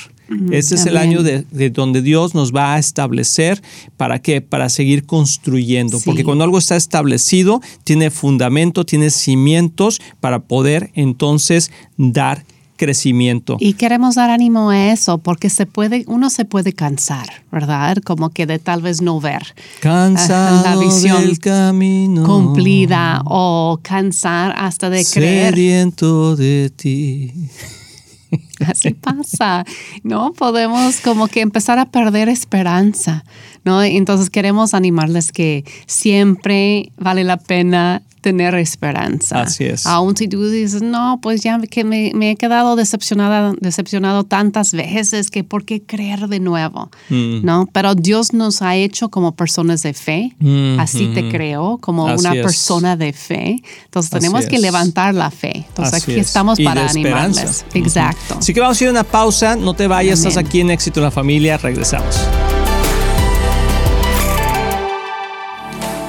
Este 0.50 0.76
es 0.76 0.86
el 0.86 0.96
año 0.96 1.22
de, 1.22 1.44
donde 1.70 2.00
Dios 2.00 2.34
nos 2.34 2.54
va 2.54 2.74
a 2.74 2.78
establecer. 2.78 3.60
¿Para 3.98 4.20
qué? 4.20 4.40
Para 4.40 4.70
seguir 4.70 5.04
construyendo. 5.04 6.00
Porque 6.04 6.24
cuando 6.24 6.44
algo 6.44 6.56
está 6.56 6.76
establecido, 6.76 7.60
tiene 7.84 8.10
fundamento, 8.10 8.86
tiene 8.86 9.10
cimientos 9.10 10.00
para 10.20 10.40
poder 10.40 10.90
entonces 10.94 11.70
dar 11.98 12.46
crecimiento. 12.82 13.56
Y 13.60 13.74
queremos 13.74 14.16
dar 14.16 14.30
ánimo 14.30 14.70
a 14.70 14.90
eso 14.90 15.18
porque 15.18 15.50
se 15.50 15.66
puede, 15.66 16.04
uno 16.08 16.30
se 16.30 16.44
puede 16.44 16.72
cansar, 16.72 17.44
¿verdad? 17.52 17.98
Como 17.98 18.30
que 18.30 18.44
de 18.44 18.58
tal 18.58 18.82
vez 18.82 19.00
no 19.00 19.20
ver 19.20 19.54
Cansado 19.80 20.64
la 20.64 20.76
visión 20.76 21.22
del 21.22 21.38
camino 21.38 22.24
cumplida 22.24 23.22
o 23.24 23.78
cansar 23.82 24.52
hasta 24.56 24.90
de 24.90 25.04
creer. 25.04 25.54
De 25.54 26.70
ti. 26.74 27.32
Así 28.68 28.90
pasa, 28.94 29.64
¿no? 30.02 30.32
Podemos 30.32 31.00
como 31.00 31.28
que 31.28 31.40
empezar 31.40 31.78
a 31.78 31.86
perder 31.86 32.28
esperanza, 32.28 33.24
¿no? 33.64 33.82
Entonces 33.82 34.30
queremos 34.30 34.74
animarles 34.74 35.32
que 35.32 35.64
siempre 35.86 36.92
vale 36.96 37.24
la 37.24 37.36
pena 37.36 38.02
tener 38.22 38.54
esperanza. 38.54 39.42
Así 39.42 39.64
es. 39.64 39.84
Aún 39.84 40.16
si 40.16 40.28
tú 40.28 40.48
dices, 40.48 40.80
no, 40.80 41.18
pues 41.20 41.42
ya 41.42 41.58
que 41.58 41.84
me, 41.84 42.12
he 42.30 42.36
quedado 42.36 42.76
decepcionada, 42.76 43.52
decepcionado 43.60 44.24
tantas 44.24 44.72
veces 44.72 45.30
que 45.30 45.44
por 45.44 45.64
qué 45.64 45.82
creer 45.82 46.28
de 46.28 46.40
nuevo, 46.40 46.88
mm. 47.10 47.44
¿no? 47.44 47.68
Pero 47.72 47.94
Dios 47.94 48.32
nos 48.32 48.62
ha 48.62 48.76
hecho 48.76 49.10
como 49.10 49.32
personas 49.34 49.82
de 49.82 49.92
fe, 49.92 50.34
mm, 50.38 50.78
así 50.78 51.08
te 51.08 51.28
creó, 51.28 51.78
como 51.78 52.04
una 52.04 52.32
persona 52.32 52.96
de 52.96 53.12
fe. 53.12 53.60
Entonces 53.84 54.10
tenemos 54.10 54.46
que 54.46 54.58
levantar 54.58 55.14
la 55.14 55.30
fe. 55.30 55.66
Entonces 55.68 56.02
aquí 56.02 56.14
estamos 56.14 56.58
para 56.60 56.88
animarles. 56.88 57.66
Exacto. 57.74 58.36
Así 58.52 58.56
que 58.56 58.60
vamos 58.60 58.78
a 58.78 58.84
ir 58.84 58.88
a 58.88 58.90
una 58.90 59.04
pausa, 59.04 59.56
no 59.56 59.72
te 59.72 59.86
vayas, 59.86 60.18
estás 60.18 60.36
aquí 60.36 60.60
en 60.60 60.68
Éxito 60.68 61.00
en 61.00 61.04
la 61.04 61.10
Familia, 61.10 61.56
regresamos. 61.56 62.20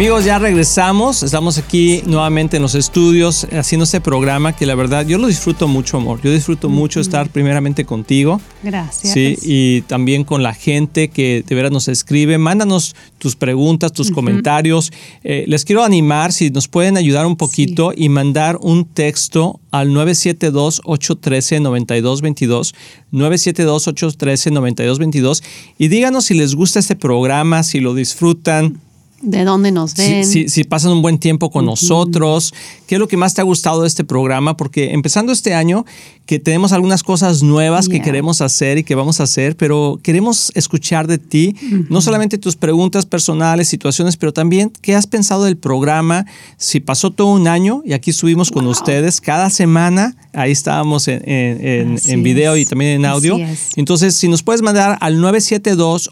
Amigos, 0.00 0.24
ya 0.24 0.38
regresamos. 0.38 1.22
Estamos 1.22 1.58
aquí 1.58 2.00
nuevamente 2.06 2.56
en 2.56 2.62
los 2.62 2.74
estudios 2.74 3.46
haciendo 3.52 3.84
este 3.84 4.00
programa 4.00 4.56
que 4.56 4.64
la 4.64 4.74
verdad 4.74 5.06
yo 5.06 5.18
lo 5.18 5.26
disfruto 5.26 5.68
mucho, 5.68 5.98
amor. 5.98 6.22
Yo 6.22 6.32
disfruto 6.32 6.70
mucho 6.70 7.00
estar 7.00 7.28
primeramente 7.28 7.84
contigo. 7.84 8.40
Gracias. 8.62 9.12
Sí, 9.12 9.36
y 9.42 9.82
también 9.82 10.24
con 10.24 10.42
la 10.42 10.54
gente 10.54 11.08
que 11.08 11.44
de 11.46 11.54
veras 11.54 11.70
nos 11.70 11.86
escribe. 11.88 12.38
Mándanos 12.38 12.96
tus 13.18 13.36
preguntas, 13.36 13.92
tus 13.92 14.10
comentarios. 14.10 14.90
Eh, 15.22 15.44
les 15.46 15.66
quiero 15.66 15.84
animar 15.84 16.32
si 16.32 16.48
nos 16.48 16.66
pueden 16.66 16.96
ayudar 16.96 17.26
un 17.26 17.36
poquito 17.36 17.92
y 17.94 18.08
mandar 18.08 18.56
un 18.62 18.86
texto 18.86 19.60
al 19.70 19.90
972-813-9222. 19.90 22.72
972-813-9222. 23.12 25.42
Y 25.76 25.88
díganos 25.88 26.24
si 26.24 26.32
les 26.32 26.54
gusta 26.54 26.78
este 26.78 26.96
programa, 26.96 27.62
si 27.62 27.80
lo 27.80 27.92
disfrutan 27.92 28.80
de 29.22 29.44
dónde 29.44 29.70
nos 29.70 29.94
ven. 29.94 30.24
Si, 30.24 30.64
pasan 30.64 30.92
un 30.92 31.02
buen 31.02 31.18
tiempo 31.18 31.50
con 31.50 31.66
nosotros. 31.66 32.54
¿Qué 32.86 32.94
es 32.94 32.98
lo 32.98 33.08
que 33.08 33.16
más 33.16 33.34
te 33.34 33.40
ha 33.40 33.44
gustado 33.44 33.82
de 33.82 33.88
este 33.88 34.04
programa? 34.04 34.56
Porque 34.56 34.92
empezando 34.92 35.32
este 35.32 35.54
año, 35.54 35.84
que 36.26 36.38
tenemos 36.38 36.72
algunas 36.72 37.02
cosas 37.02 37.42
nuevas 37.42 37.88
que 37.88 38.00
queremos 38.00 38.40
hacer 38.40 38.78
y 38.78 38.84
que 38.84 38.94
vamos 38.94 39.20
a 39.20 39.24
hacer, 39.24 39.56
pero 39.56 39.98
queremos 40.02 40.52
escuchar 40.54 41.06
de 41.06 41.18
ti, 41.18 41.56
no 41.88 42.00
solamente 42.00 42.38
tus 42.38 42.56
preguntas 42.56 43.04
personales, 43.04 43.68
situaciones, 43.68 44.16
pero 44.16 44.32
también 44.32 44.72
qué 44.80 44.94
has 44.94 45.06
pensado 45.06 45.44
del 45.44 45.56
programa. 45.56 46.26
Si 46.56 46.80
pasó 46.80 47.10
todo 47.10 47.28
un 47.28 47.48
año 47.48 47.82
y 47.84 47.92
aquí 47.94 48.10
estuvimos 48.10 48.50
con 48.50 48.66
ustedes 48.68 49.20
cada 49.20 49.50
semana, 49.50 50.16
ahí 50.32 50.52
estábamos 50.52 51.08
en, 51.08 51.20
en, 51.26 52.22
video 52.22 52.56
y 52.56 52.64
también 52.64 52.92
en 52.92 53.04
audio. 53.06 53.38
Entonces, 53.76 54.14
si 54.14 54.28
nos 54.28 54.42
puedes 54.42 54.62
mandar 54.62 54.98
al 55.00 55.20
972 55.20 56.10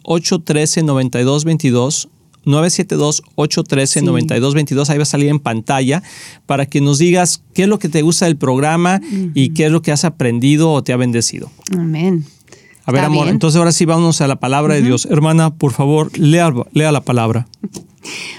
813 2.49 4.03
9222 4.03 4.39
972-813-9222. 4.59 4.91
Ahí 4.91 4.99
va 4.99 5.03
a 5.03 5.07
salir 5.07 5.29
en 5.29 5.41
pantalla 5.41 6.03
para 6.47 6.67
que 6.67 6.81
nos 6.81 6.99
digas 6.99 7.43
qué 7.55 7.63
es 7.63 7.69
lo 7.69 7.79
que 7.79 7.89
te 7.89 8.03
gusta 8.03 8.27
del 8.27 8.37
programa 8.37 9.01
y 9.35 9.51
qué 9.51 9.67
es 9.67 9.73
lo 9.73 9.83
que 9.83 9.93
has 9.93 10.05
aprendido 10.05 10.71
o 10.73 10.83
te 10.83 10.93
ha 10.93 10.97
bendecido. 10.97 11.51
Amén. 11.73 12.25
A 12.85 12.93
ver, 12.93 13.05
amor, 13.05 13.29
entonces 13.29 13.59
ahora 13.59 13.73
sí 13.73 13.85
vamos 13.85 14.23
a 14.23 14.27
la 14.27 14.37
palabra 14.37 14.75
de 14.75 14.83
Dios. 14.83 15.07
Hermana, 15.11 15.51
por 15.51 15.73
favor, 15.73 16.17
lea, 16.19 16.51
lea 16.73 16.91
la 16.91 17.03
palabra. 17.03 17.47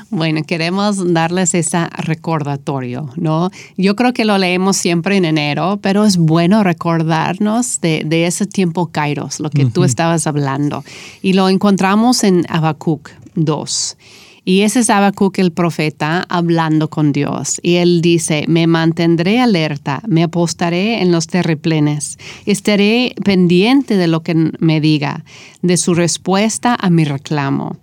Bueno, 0.09 0.41
queremos 0.43 1.13
darles 1.13 1.53
ese 1.53 1.85
recordatorio, 1.97 3.09
¿no? 3.15 3.51
Yo 3.77 3.95
creo 3.95 4.13
que 4.13 4.25
lo 4.25 4.37
leemos 4.37 4.77
siempre 4.77 5.17
en 5.17 5.25
enero, 5.25 5.77
pero 5.81 6.05
es 6.05 6.17
bueno 6.17 6.63
recordarnos 6.63 7.79
de, 7.81 8.25
ese 8.25 8.47
tiempo 8.47 8.87
Kairos, 8.87 9.39
lo 9.39 9.49
que 9.51 9.65
tú 9.65 9.83
estabas 9.83 10.25
hablando. 10.25 10.83
Y 11.21 11.33
lo 11.33 11.47
encontramos 11.49 12.23
en 12.23 12.45
Habacuc 12.49 13.11
2. 13.45 13.97
Y 14.45 14.61
ese 14.61 14.79
es 14.79 14.89
Habacuc 14.89 15.37
el 15.37 15.51
profeta 15.51 16.25
hablando 16.27 16.89
con 16.89 17.11
Dios. 17.11 17.59
Y 17.61 17.75
él 17.75 18.01
dice, 18.01 18.45
me 18.47 18.65
mantendré 18.65 19.39
alerta, 19.39 20.01
me 20.07 20.23
apostaré 20.23 21.01
en 21.01 21.11
los 21.11 21.27
terreplenes, 21.27 22.17
estaré 22.45 23.13
pendiente 23.23 23.95
de 23.95 24.07
lo 24.07 24.23
que 24.23 24.51
me 24.59 24.81
diga, 24.81 25.23
de 25.61 25.77
su 25.77 25.93
respuesta 25.93 26.75
a 26.79 26.89
mi 26.89 27.03
reclamo. 27.03 27.77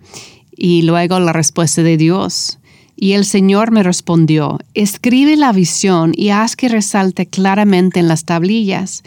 Y 0.55 0.81
luego 0.81 1.19
la 1.19 1.31
respuesta 1.31 1.83
de 1.83 1.95
Dios. 1.95 2.59
Y 2.99 3.13
el 3.13 3.25
Señor 3.25 3.71
me 3.71 3.83
respondió, 3.83 4.59
escribe 4.73 5.37
la 5.37 5.53
visión 5.53 6.13
y 6.15 6.29
haz 6.29 6.55
que 6.55 6.67
resalte 6.67 7.27
claramente 7.27 7.99
en 7.99 8.07
las 8.07 8.25
tablillas, 8.25 9.03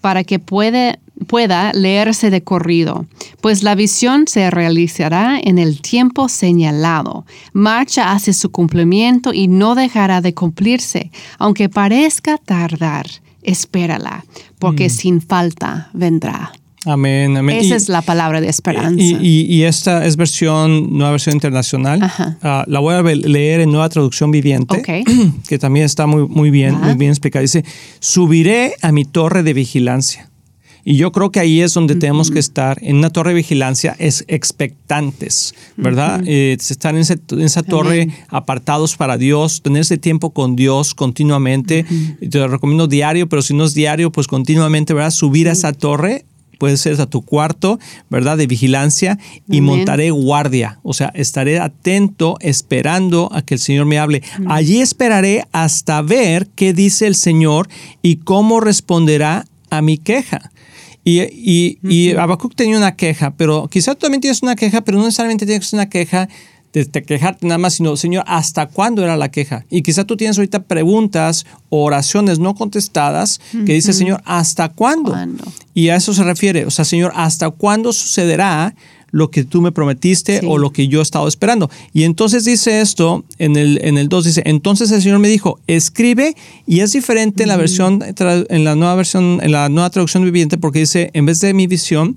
para 0.00 0.24
que 0.24 0.38
puede, 0.38 0.98
pueda 1.26 1.72
leerse 1.72 2.30
de 2.30 2.42
corrido, 2.42 3.06
pues 3.40 3.62
la 3.62 3.74
visión 3.74 4.26
se 4.26 4.50
realizará 4.50 5.38
en 5.42 5.58
el 5.58 5.80
tiempo 5.80 6.28
señalado. 6.28 7.26
Marcha 7.52 8.12
hacia 8.12 8.32
su 8.32 8.50
cumplimiento 8.50 9.32
y 9.32 9.48
no 9.48 9.74
dejará 9.74 10.20
de 10.20 10.34
cumplirse, 10.34 11.10
aunque 11.38 11.68
parezca 11.68 12.38
tardar 12.38 13.06
espérala, 13.46 14.24
porque 14.58 14.88
mm. 14.88 14.90
sin 14.90 15.20
falta 15.22 15.88
vendrá. 15.94 16.52
Amén, 16.84 17.36
amén. 17.36 17.58
Esa 17.58 17.74
es 17.74 17.88
la 17.88 18.00
palabra 18.02 18.40
de 18.40 18.48
esperanza. 18.48 19.02
Y, 19.02 19.62
esta 19.62 20.06
es 20.06 20.16
versión, 20.16 20.96
nueva 20.96 21.12
versión 21.12 21.34
internacional. 21.34 22.00
Uh, 22.02 22.70
la 22.70 22.78
voy 22.78 22.94
a 22.94 23.02
leer 23.02 23.60
en 23.60 23.72
nueva 23.72 23.88
traducción 23.88 24.30
viviente, 24.30 24.82
que 25.48 25.58
también 25.58 25.84
está 25.84 26.06
muy, 26.06 26.28
muy 26.28 26.50
bien, 26.50 26.78
muy 26.80 26.94
bien 26.94 27.10
explicada. 27.10 27.42
Dice, 27.42 27.64
subiré 27.98 28.74
a 28.82 28.92
mi 28.92 29.04
torre 29.04 29.42
de 29.42 29.52
vigilancia. 29.52 30.30
Y 30.88 30.98
yo 30.98 31.10
creo 31.10 31.32
que 31.32 31.40
ahí 31.40 31.62
es 31.62 31.74
donde 31.74 31.96
tenemos 31.96 32.30
que 32.30 32.38
estar, 32.38 32.78
en 32.80 32.98
una 32.98 33.10
torre 33.10 33.30
de 33.30 33.38
vigilancia, 33.38 33.96
es 33.98 34.24
expectantes, 34.28 35.52
¿verdad? 35.76 36.22
Eh, 36.24 36.56
estar 36.60 36.94
en, 36.94 37.00
esa 37.00 37.62
torre 37.64 38.08
apartados 38.28 38.96
para 38.96 39.18
Dios, 39.18 39.62
tener 39.62 39.82
ese 39.82 39.98
tiempo 39.98 40.30
con 40.30 40.54
Dios 40.54 40.94
continuamente. 40.94 41.84
Te 42.30 42.38
lo 42.38 42.46
recomiendo 42.46 42.86
diario, 42.86 43.28
pero 43.28 43.42
si 43.42 43.52
no 43.52 43.64
es 43.64 43.74
diario, 43.74 44.12
pues 44.12 44.28
continuamente, 44.28 44.94
¿verdad? 44.94 45.10
Subir 45.10 45.48
a 45.48 45.52
esa 45.52 45.72
torre 45.72 46.24
puede 46.56 46.76
ser 46.76 47.00
a 47.00 47.06
tu 47.06 47.22
cuarto, 47.22 47.80
¿verdad? 48.08 48.36
De 48.38 48.46
vigilancia 48.46 49.18
y 49.50 49.62
montaré 49.62 50.12
guardia. 50.12 50.78
O 50.84 50.94
sea, 50.94 51.10
estaré 51.16 51.58
atento 51.58 52.36
esperando 52.40 53.28
a 53.32 53.42
que 53.42 53.54
el 53.54 53.60
Señor 53.60 53.86
me 53.86 53.98
hable. 53.98 54.22
Allí 54.46 54.80
esperaré 54.80 55.48
hasta 55.50 56.00
ver 56.00 56.46
qué 56.54 56.72
dice 56.72 57.08
el 57.08 57.16
Señor 57.16 57.68
y 58.02 58.18
cómo 58.18 58.60
responderá 58.60 59.46
a 59.68 59.82
mi 59.82 59.98
queja. 59.98 60.52
Y, 61.08 61.22
y, 61.22 61.78
y 61.84 62.16
Habacuc 62.16 62.56
tenía 62.56 62.76
una 62.76 62.96
queja, 62.96 63.36
pero 63.36 63.68
quizá 63.68 63.94
tú 63.94 64.00
también 64.00 64.20
tienes 64.20 64.42
una 64.42 64.56
queja, 64.56 64.80
pero 64.80 64.98
no 64.98 65.04
necesariamente 65.04 65.46
tienes 65.46 65.72
una 65.72 65.88
queja 65.88 66.28
de, 66.72 66.84
quejarte 67.04 67.46
nada 67.46 67.58
más, 67.58 67.74
sino, 67.74 67.96
Señor, 67.96 68.24
¿hasta 68.26 68.66
cuándo 68.66 69.04
era 69.04 69.16
la 69.16 69.30
queja? 69.30 69.64
Y 69.70 69.82
quizá 69.82 70.02
tú 70.02 70.16
tienes 70.16 70.36
ahorita 70.36 70.64
preguntas 70.64 71.46
o 71.68 71.84
oraciones 71.84 72.40
no 72.40 72.56
contestadas 72.56 73.40
que 73.52 73.74
dice, 73.74 73.92
Señor, 73.92 74.20
¿hasta 74.24 74.68
¿Cuándo? 74.70 75.14
Y 75.74 75.90
a 75.90 75.94
eso 75.94 76.12
se 76.12 76.24
refiere, 76.24 76.66
o 76.66 76.72
sea, 76.72 76.84
Señor, 76.84 77.12
¿hasta 77.14 77.50
cuándo 77.50 77.92
sucederá 77.92 78.74
lo 79.16 79.30
que 79.30 79.44
tú 79.44 79.62
me 79.62 79.72
prometiste 79.72 80.42
o 80.46 80.58
lo 80.58 80.72
que 80.72 80.88
yo 80.88 81.00
he 81.00 81.02
estado 81.02 81.26
esperando. 81.26 81.70
Y 81.94 82.02
entonces 82.02 82.44
dice 82.44 82.82
esto, 82.82 83.24
en 83.38 83.56
el, 83.56 83.80
en 83.82 83.96
el 83.96 84.10
2 84.10 84.24
dice, 84.26 84.42
entonces 84.44 84.90
el 84.90 85.00
Señor 85.00 85.20
me 85.20 85.28
dijo, 85.28 85.58
escribe, 85.66 86.36
y 86.66 86.80
es 86.80 86.92
diferente 86.92 87.42
en 87.42 87.48
la 87.48 87.56
versión, 87.56 88.04
en 88.04 88.64
la 88.64 88.74
nueva 88.74 88.94
versión, 88.94 89.40
en 89.42 89.52
la 89.52 89.70
nueva 89.70 89.88
traducción 89.88 90.22
viviente, 90.22 90.58
porque 90.58 90.80
dice, 90.80 91.10
en 91.14 91.24
vez 91.24 91.40
de 91.40 91.54
mi 91.54 91.66
visión, 91.66 92.14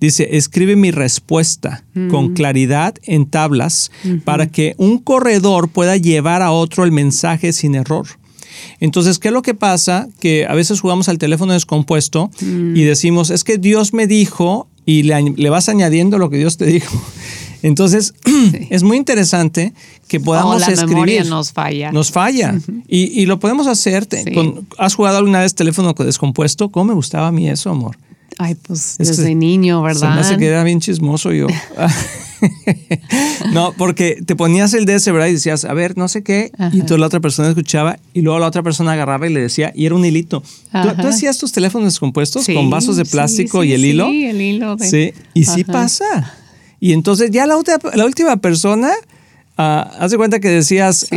dice, 0.00 0.38
escribe 0.38 0.74
mi 0.74 0.90
respuesta 0.90 1.84
con 2.10 2.32
claridad 2.32 2.94
en 3.02 3.26
tablas 3.26 3.90
para 4.24 4.46
que 4.46 4.74
un 4.78 4.98
corredor 4.98 5.68
pueda 5.68 5.98
llevar 5.98 6.40
a 6.40 6.50
otro 6.50 6.84
el 6.84 6.92
mensaje 6.92 7.52
sin 7.52 7.74
error. 7.74 8.06
Entonces, 8.80 9.18
¿qué 9.18 9.28
es 9.28 9.34
lo 9.34 9.42
que 9.42 9.54
pasa? 9.54 10.08
Que 10.18 10.46
a 10.46 10.54
veces 10.54 10.80
jugamos 10.80 11.10
al 11.10 11.18
teléfono 11.18 11.52
descompuesto 11.52 12.30
y 12.40 12.84
decimos, 12.84 13.28
es 13.28 13.44
que 13.44 13.58
Dios 13.58 13.92
me 13.92 14.06
dijo 14.06 14.66
y 14.88 15.02
le, 15.02 15.50
vas 15.50 15.68
añadiendo 15.68 16.16
lo 16.16 16.30
que 16.30 16.38
Dios 16.38 16.56
te 16.56 16.64
dijo. 16.64 16.98
Entonces, 17.62 18.14
es 18.70 18.82
muy 18.82 18.96
interesante 18.96 19.74
que 20.06 20.18
podamos 20.18 20.62
la 20.62 20.68
escribir. 20.68 20.94
Memoria 20.94 21.24
nos 21.24 21.52
falla. 21.52 21.92
Nos 21.92 22.10
falla. 22.10 22.58
y, 22.88 23.26
lo 23.26 23.38
podemos 23.38 23.66
hacer. 23.66 24.08
¿Has 24.78 24.94
jugado 24.94 25.18
alguna 25.18 25.40
vez 25.40 25.54
teléfono 25.54 25.92
descompuesto? 25.92 26.70
¿Cómo 26.70 26.86
me 26.86 26.94
gustaba 26.94 27.26
a 27.26 27.32
mí 27.32 27.50
eso, 27.50 27.68
amor? 27.68 27.98
Ay, 28.38 28.54
pues 28.54 28.96
desde 28.98 29.34
niño, 29.34 29.82
¿verdad? 29.82 30.00
Se 30.00 30.14
me 30.14 30.20
hace 30.20 30.36
que 30.36 30.46
era 30.46 30.62
bien 30.62 30.80
chismoso 30.80 31.32
yo. 31.32 31.48
no, 33.52 33.74
porque 33.76 34.22
te 34.24 34.36
ponías 34.36 34.72
el 34.74 34.86
DS, 34.86 35.06
¿verdad? 35.06 35.26
Y 35.26 35.32
decías, 35.32 35.64
a 35.64 35.74
ver, 35.74 35.96
no 35.96 36.06
sé 36.06 36.22
qué. 36.22 36.52
Y 36.72 36.82
toda 36.82 36.98
la 36.98 37.06
otra 37.06 37.18
persona 37.18 37.48
escuchaba 37.48 37.98
y 38.14 38.22
luego 38.22 38.38
la 38.38 38.46
otra 38.46 38.62
persona 38.62 38.92
agarraba 38.92 39.26
y 39.26 39.32
le 39.32 39.40
decía, 39.40 39.72
y 39.74 39.86
era 39.86 39.96
un 39.96 40.04
hilito. 40.04 40.42
¿Tú, 40.70 41.08
hacías 41.08 41.36
tus 41.38 41.52
teléfonos 41.52 41.92
descompuestos 41.92 42.46
con 42.46 42.70
vasos 42.70 42.96
de 42.96 43.04
plástico 43.04 43.64
y 43.64 43.72
el 43.72 43.84
hilo? 43.84 44.08
Sí, 44.08 44.26
el 44.26 44.40
hilo. 44.40 44.76
De... 44.76 44.88
Sí, 44.88 45.12
y 45.34 45.44
sí 45.44 45.64
pasa. 45.64 46.34
Y 46.80 46.92
entonces 46.92 47.32
ya 47.32 47.46
la, 47.46 47.56
la 47.94 48.06
última 48.06 48.36
persona, 48.36 48.92
uh, 49.58 49.62
haz 49.98 50.12
de 50.12 50.16
cuenta 50.16 50.38
que 50.38 50.48
decías, 50.48 51.08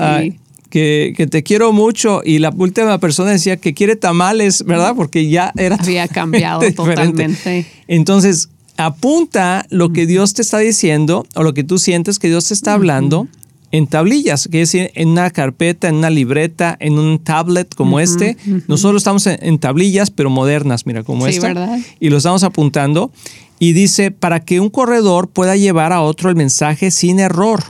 que, 0.71 1.27
te 1.29 1.43
quiero 1.43 1.71
mucho 1.71 2.21
y 2.25 2.39
la 2.39 2.49
última 2.49 2.97
persona 2.97 3.29
decía 3.29 3.57
que 3.57 3.75
quiere 3.75 3.95
tamales, 3.95 4.65
¿verdad? 4.65 4.95
Porque 4.95 5.29
ya 5.29 5.51
era... 5.55 5.75
Había 5.75 6.07
cambiado 6.07 6.61
totalmente. 6.75 7.67
Entonces, 7.87 8.49
apunta 8.77 9.67
lo 9.69 9.93
que 9.93 10.07
Dios 10.07 10.33
te 10.33 10.41
está 10.41 10.57
diciendo 10.57 11.27
o 11.35 11.43
lo 11.43 11.53
que 11.53 11.63
tú 11.63 11.77
sientes 11.77 12.17
que 12.17 12.29
Dios 12.29 12.45
te 12.45 12.55
está 12.55 12.73
hablando 12.73 13.27
en 13.71 13.87
tablillas, 13.87 14.49
que 14.51 14.61
es 14.61 14.71
decir, 14.71 14.91
en 14.95 15.09
una 15.09 15.29
carpeta, 15.29 15.87
en 15.87 15.95
una 15.95 16.09
libreta, 16.09 16.75
en 16.79 16.99
un 16.99 17.19
tablet 17.19 17.73
como 17.73 17.99
este. 17.99 18.35
Nosotros 18.67 19.01
estamos 19.01 19.27
en, 19.27 19.59
tablillas, 19.59 20.11
pero 20.11 20.29
modernas, 20.29 20.85
mira, 20.85 21.03
como 21.03 21.25
sí, 21.25 21.33
esta. 21.33 21.47
¿verdad? 21.47 21.79
Y 21.99 22.09
lo 22.09 22.17
estamos 22.17 22.43
apuntando. 22.43 23.11
Y 23.59 23.73
dice, 23.73 24.11
para 24.11 24.41
que 24.43 24.59
un 24.59 24.69
corredor 24.69 25.29
pueda 25.29 25.55
llevar 25.55 25.93
a 25.93 26.01
otro 26.01 26.29
el 26.29 26.35
mensaje 26.35 26.91
sin 26.91 27.19
error. 27.19 27.63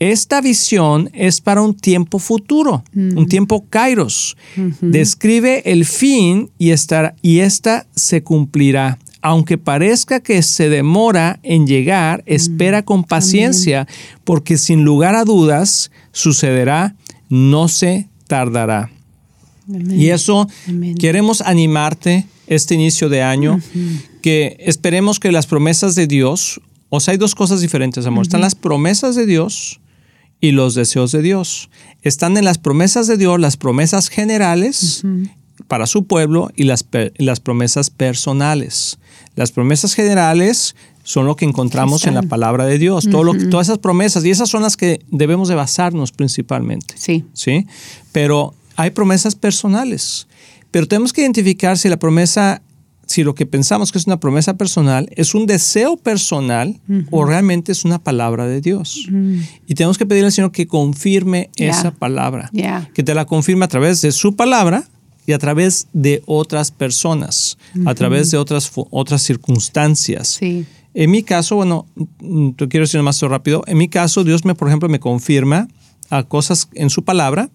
Esta 0.00 0.40
visión 0.40 1.10
es 1.12 1.40
para 1.40 1.60
un 1.60 1.74
tiempo 1.74 2.20
futuro, 2.20 2.84
un 2.94 3.26
tiempo 3.26 3.66
kairos. 3.68 4.36
Describe 4.80 5.62
el 5.64 5.84
fin 5.84 6.50
y, 6.56 6.70
esta, 6.70 7.16
y 7.20 7.40
esta 7.40 7.86
se 7.96 8.22
cumplirá. 8.22 8.98
Aunque 9.20 9.58
parezca 9.58 10.20
que 10.20 10.40
se 10.42 10.68
demora 10.68 11.40
en 11.42 11.66
llegar, 11.66 12.22
espera 12.26 12.84
con 12.84 13.02
paciencia, 13.02 13.88
porque 14.22 14.56
sin 14.56 14.84
lugar 14.84 15.16
a 15.16 15.24
dudas 15.24 15.90
sucederá, 16.12 16.94
no 17.28 17.66
se 17.66 18.08
tardará. 18.28 18.92
Y 19.90 20.10
eso 20.10 20.48
queremos 21.00 21.40
animarte 21.40 22.24
este 22.46 22.76
inicio 22.76 23.08
de 23.08 23.22
año, 23.22 23.60
que 24.22 24.56
esperemos 24.60 25.18
que 25.18 25.32
las 25.32 25.48
promesas 25.48 25.96
de 25.96 26.06
Dios, 26.06 26.60
o 26.88 27.00
sea, 27.00 27.12
hay 27.12 27.18
dos 27.18 27.34
cosas 27.34 27.60
diferentes, 27.60 28.06
amor. 28.06 28.22
Están 28.22 28.40
las 28.40 28.54
promesas 28.54 29.16
de 29.16 29.26
Dios 29.26 29.80
y 30.40 30.52
los 30.52 30.74
deseos 30.74 31.12
de 31.12 31.22
Dios. 31.22 31.70
Están 32.02 32.36
en 32.36 32.44
las 32.44 32.58
promesas 32.58 33.06
de 33.06 33.16
Dios, 33.16 33.40
las 33.40 33.56
promesas 33.56 34.08
generales 34.08 35.04
para 35.66 35.86
su 35.86 36.04
pueblo 36.04 36.50
y 36.54 36.64
las, 36.64 36.84
las 37.16 37.40
promesas 37.40 37.90
personales. 37.90 38.98
Las 39.34 39.50
promesas 39.52 39.94
generales 39.94 40.76
son 41.02 41.26
lo 41.26 41.36
que 41.36 41.44
encontramos 41.44 42.06
en 42.06 42.14
la 42.14 42.22
palabra 42.22 42.66
de 42.66 42.78
Dios, 42.78 43.08
Todo 43.10 43.24
lo, 43.24 43.48
todas 43.48 43.68
esas 43.68 43.78
promesas, 43.78 44.24
y 44.24 44.30
esas 44.30 44.50
son 44.50 44.62
las 44.62 44.76
que 44.76 45.00
debemos 45.10 45.48
de 45.48 45.54
basarnos 45.54 46.12
principalmente. 46.12 46.94
Sí. 46.98 47.24
¿sí? 47.32 47.66
Pero 48.12 48.54
hay 48.76 48.90
promesas 48.90 49.34
personales, 49.34 50.28
pero 50.70 50.86
tenemos 50.86 51.12
que 51.12 51.22
identificar 51.22 51.78
si 51.78 51.88
la 51.88 51.96
promesa 51.96 52.62
si 53.08 53.24
lo 53.24 53.34
que 53.34 53.46
pensamos 53.46 53.90
que 53.90 53.98
es 53.98 54.06
una 54.06 54.20
promesa 54.20 54.56
personal 54.56 55.08
es 55.16 55.34
un 55.34 55.46
deseo 55.46 55.96
personal 55.96 56.78
o 57.10 57.24
realmente 57.24 57.72
es 57.72 57.84
una 57.84 57.98
palabra 57.98 58.46
de 58.46 58.60
Dios. 58.60 59.08
Y 59.66 59.74
tenemos 59.74 59.96
que 59.96 60.06
pedirle 60.06 60.26
al 60.26 60.32
Señor 60.32 60.52
que 60.52 60.66
confirme 60.66 61.50
esa 61.56 61.90
palabra, 61.90 62.50
que 62.94 63.02
te 63.02 63.14
la 63.14 63.24
confirme 63.24 63.64
a 63.64 63.68
través 63.68 64.02
de 64.02 64.12
su 64.12 64.36
palabra 64.36 64.84
y 65.26 65.32
a 65.32 65.38
través 65.38 65.88
de 65.92 66.22
otras 66.26 66.70
personas, 66.70 67.58
a 67.86 67.94
través 67.94 68.30
de 68.30 68.36
otras, 68.36 68.70
otras 68.74 69.22
circunstancias. 69.22 70.38
En 70.94 71.10
mi 71.10 71.22
caso, 71.22 71.56
bueno, 71.56 71.86
mm, 72.20 72.50
te 72.52 72.68
quiero 72.68 72.84
decir 72.84 73.02
más 73.02 73.20
rápido, 73.22 73.62
en 73.66 73.78
mi 73.78 73.88
caso 73.88 74.24
Dios 74.24 74.44
me, 74.44 74.54
por 74.54 74.68
ejemplo, 74.68 74.88
me 74.88 75.00
confirma 75.00 75.68
a 76.10 76.24
cosas 76.24 76.68
en 76.74 76.90
su 76.90 77.04
palabra, 77.04 77.50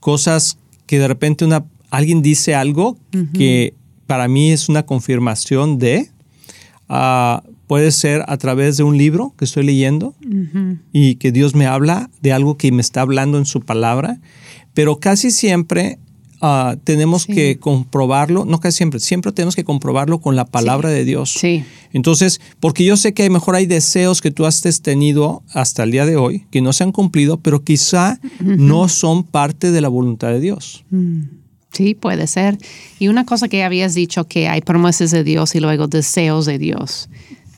cosas 0.00 0.58
que 0.86 0.98
de 0.98 1.08
repente 1.08 1.44
una, 1.44 1.64
alguien 1.90 2.22
dice 2.22 2.54
algo 2.54 2.96
que 3.34 3.74
para 4.06 4.28
mí 4.28 4.50
es 4.52 4.68
una 4.68 4.84
confirmación 4.84 5.78
de, 5.78 6.10
ah, 6.88 7.42
puede 7.66 7.90
ser 7.90 8.24
a 8.28 8.36
través 8.36 8.76
de 8.76 8.84
un 8.84 8.96
libro 8.96 9.34
que 9.36 9.44
estoy 9.44 9.64
leyendo 9.64 10.14
y 10.92 11.16
que 11.16 11.32
Dios 11.32 11.54
me 11.54 11.66
habla 11.66 12.10
de 12.22 12.32
algo 12.32 12.56
que 12.56 12.70
me 12.72 12.80
está 12.80 13.00
hablando 13.00 13.38
en 13.38 13.46
su 13.46 13.60
palabra, 13.60 14.20
pero 14.72 15.00
casi 15.00 15.30
siempre 15.30 15.98
ah, 16.40 16.76
tenemos 16.84 17.26
que 17.26 17.58
comprobarlo, 17.58 18.44
no 18.44 18.60
casi 18.60 18.76
siempre, 18.76 19.00
siempre 19.00 19.32
tenemos 19.32 19.56
que 19.56 19.64
comprobarlo 19.64 20.20
con 20.20 20.36
la 20.36 20.44
palabra 20.44 20.90
de 20.90 21.04
Dios. 21.04 21.32
Sí. 21.32 21.64
Entonces, 21.92 22.40
porque 22.60 22.84
yo 22.84 22.96
sé 22.96 23.14
que 23.14 23.24
a 23.24 23.26
lo 23.26 23.32
mejor 23.32 23.56
hay 23.56 23.66
deseos 23.66 24.20
que 24.20 24.30
tú 24.30 24.46
has 24.46 24.60
tenido 24.82 25.42
hasta 25.52 25.82
el 25.82 25.90
día 25.90 26.06
de 26.06 26.16
hoy 26.16 26.46
que 26.50 26.60
no 26.60 26.72
se 26.72 26.84
han 26.84 26.92
cumplido, 26.92 27.38
pero 27.40 27.64
quizá 27.64 28.20
no 28.40 28.88
son 28.88 29.24
parte 29.24 29.72
de 29.72 29.80
la 29.80 29.88
voluntad 29.88 30.28
de 30.28 30.40
Dios. 30.40 30.84
Mm. 30.90 31.22
Sí, 31.72 31.94
puede 31.94 32.26
ser. 32.26 32.58
Y 32.98 33.08
una 33.08 33.26
cosa 33.26 33.48
que 33.48 33.62
habías 33.64 33.94
dicho 33.94 34.24
que 34.24 34.48
hay 34.48 34.60
promesas 34.60 35.10
de 35.10 35.24
Dios 35.24 35.54
y 35.54 35.60
luego 35.60 35.86
deseos 35.88 36.46
de 36.46 36.58
Dios. 36.58 37.08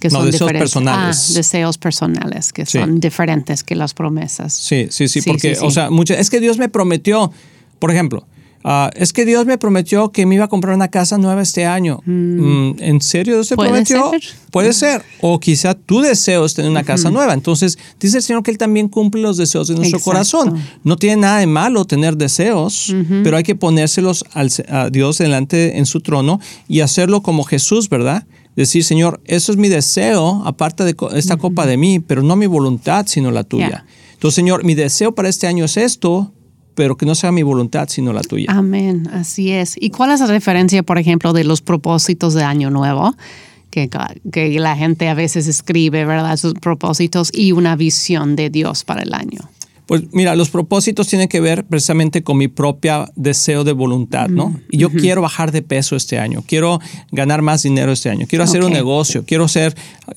Que 0.01 0.11
son 0.11 0.31
deseos 0.31 0.53
personales. 0.53 1.31
Ah, 1.31 1.35
deseos 1.35 1.79
personales, 1.79 2.53
que 2.53 2.67
son 2.67 3.01
diferentes 3.01 3.65
que 3.65 3.75
las 3.75 3.95
promesas. 3.95 4.53
Sí, 4.53 4.87
sí, 4.91 5.09
sí, 5.09 5.23
porque, 5.23 5.57
o 5.61 5.71
sea, 5.71 5.91
mucho, 5.91 6.15
es 6.15 6.31
que 6.31 6.39
Dios 6.39 6.57
me 6.59 6.69
prometió, 6.69 7.33
por 7.81 7.91
ejemplo, 7.91 8.27
Ah, 8.65 8.91
es 8.95 9.13
que 9.13 9.25
Dios 9.25 9.47
me 9.47 9.57
prometió 9.57 10.11
que 10.11 10.27
me 10.27 10.35
iba 10.35 10.45
a 10.45 10.49
comprar 10.49 10.75
una 10.75 10.89
casa 10.89 11.17
nueva 11.17 11.43
este 11.43 11.65
año. 11.65 12.01
Mm. 12.05 12.71
Mm, 12.71 12.77
¿En 12.81 13.01
serio 13.01 13.35
Dios 13.35 13.49
te 13.49 13.57
prometió? 13.57 14.11
Puede 14.51 14.73
ser. 14.73 15.03
O 15.21 15.39
quizá 15.39 15.75
tu 15.75 16.01
deseo 16.01 16.45
es 16.45 16.55
tener 16.55 16.71
una 16.71 16.85
casa 16.85 17.11
nueva. 17.11 17.35
Entonces, 17.35 17.79
dice 18.01 18.19
el 18.19 18.23
Señor 18.23 18.43
que 18.43 18.51
Él 18.51 18.59
también 18.59 18.89
cumple 18.89 19.23
los 19.23 19.37
deseos 19.37 19.69
de 19.69 19.75
nuestro 19.75 20.01
corazón. 20.01 20.55
No 20.85 20.97
tiene 20.97 21.23
nada 21.23 21.39
de 21.39 21.47
malo 21.47 21.85
tener 21.85 22.17
deseos, 22.17 22.95
pero 23.23 23.37
hay 23.37 23.43
que 23.43 23.55
ponérselos 23.55 24.25
a 24.33 24.91
Dios 24.91 25.19
delante 25.19 25.79
en 25.79 25.87
su 25.87 26.01
trono 26.01 26.41
y 26.67 26.81
hacerlo 26.81 27.23
como 27.23 27.45
Jesús, 27.45 27.89
¿verdad? 27.89 28.27
Decir, 28.57 28.83
Señor, 28.83 29.21
eso 29.25 29.53
es 29.53 29.59
mi 29.59 29.69
deseo, 29.69 30.43
aparte 30.45 30.83
de 30.83 30.97
esta 31.15 31.37
copa 31.37 31.65
de 31.65 31.77
mí, 31.77 32.01
pero 32.01 32.25
no 32.25 32.35
mi 32.35 32.47
voluntad, 32.47 33.07
sino 33.07 33.31
la 33.31 33.45
tuya. 33.45 33.85
Entonces, 34.15 34.35
Señor, 34.35 34.65
mi 34.65 34.75
deseo 34.75 35.15
para 35.15 35.29
este 35.29 35.47
año 35.47 35.65
es 35.65 35.77
esto, 35.77 36.33
pero 36.79 36.97
que 36.97 37.07
no 37.07 37.17
sea 37.17 37.33
mi 37.33 37.43
voluntad, 37.43 37.89
sino 37.89 38.13
la 38.13 38.21
tuya. 38.21 38.47
Amén, 38.51 39.09
así 39.13 39.51
es. 39.51 39.75
¿Y 39.81 39.91
cuál 39.91 40.13
es 40.13 40.21
la 40.21 40.29
referencia, 40.29 40.85
por 40.85 40.97
ejemplo, 40.97 41.33
de 41.33 41.43
los 41.43 41.61
propósitos 41.61 42.35
de 42.35 42.45
Año 42.45 42.71
Nuevo? 42.71 43.17
Que, 43.69 43.91
que 44.31 44.61
la 44.61 44.77
gente 44.77 45.09
a 45.09 45.15
veces 45.15 45.49
escribe, 45.49 46.05
¿verdad? 46.05 46.37
Sus 46.37 46.55
propósitos 46.55 47.31
y 47.35 47.51
una 47.51 47.75
visión 47.75 48.37
de 48.37 48.49
Dios 48.51 48.85
para 48.85 49.03
el 49.03 49.13
año. 49.13 49.41
Pues 49.89 50.03
mira, 50.13 50.37
los 50.37 50.51
propósitos 50.51 51.09
tienen 51.09 51.29
que 51.29 51.41
ver 51.41 51.65
precisamente 51.65 52.23
con 52.23 52.37
mi 52.37 52.47
propia 52.47 53.11
deseo 53.17 53.65
de 53.65 53.73
voluntad, 53.73 54.29
¿no? 54.29 54.55
Y 54.71 54.77
yo 54.77 54.91
quiero 54.91 55.23
bajar 55.23 55.51
de 55.51 55.63
peso 55.63 55.97
este 55.97 56.19
año, 56.19 56.45
quiero 56.47 56.79
ganar 57.11 57.41
más 57.41 57.63
dinero 57.63 57.91
este 57.91 58.11
año, 58.11 58.27
quiero 58.29 58.45
hacer 58.45 58.63
un 58.63 58.73
negocio, 58.75 59.25
quiero 59.25 59.49
ser, 59.49 59.75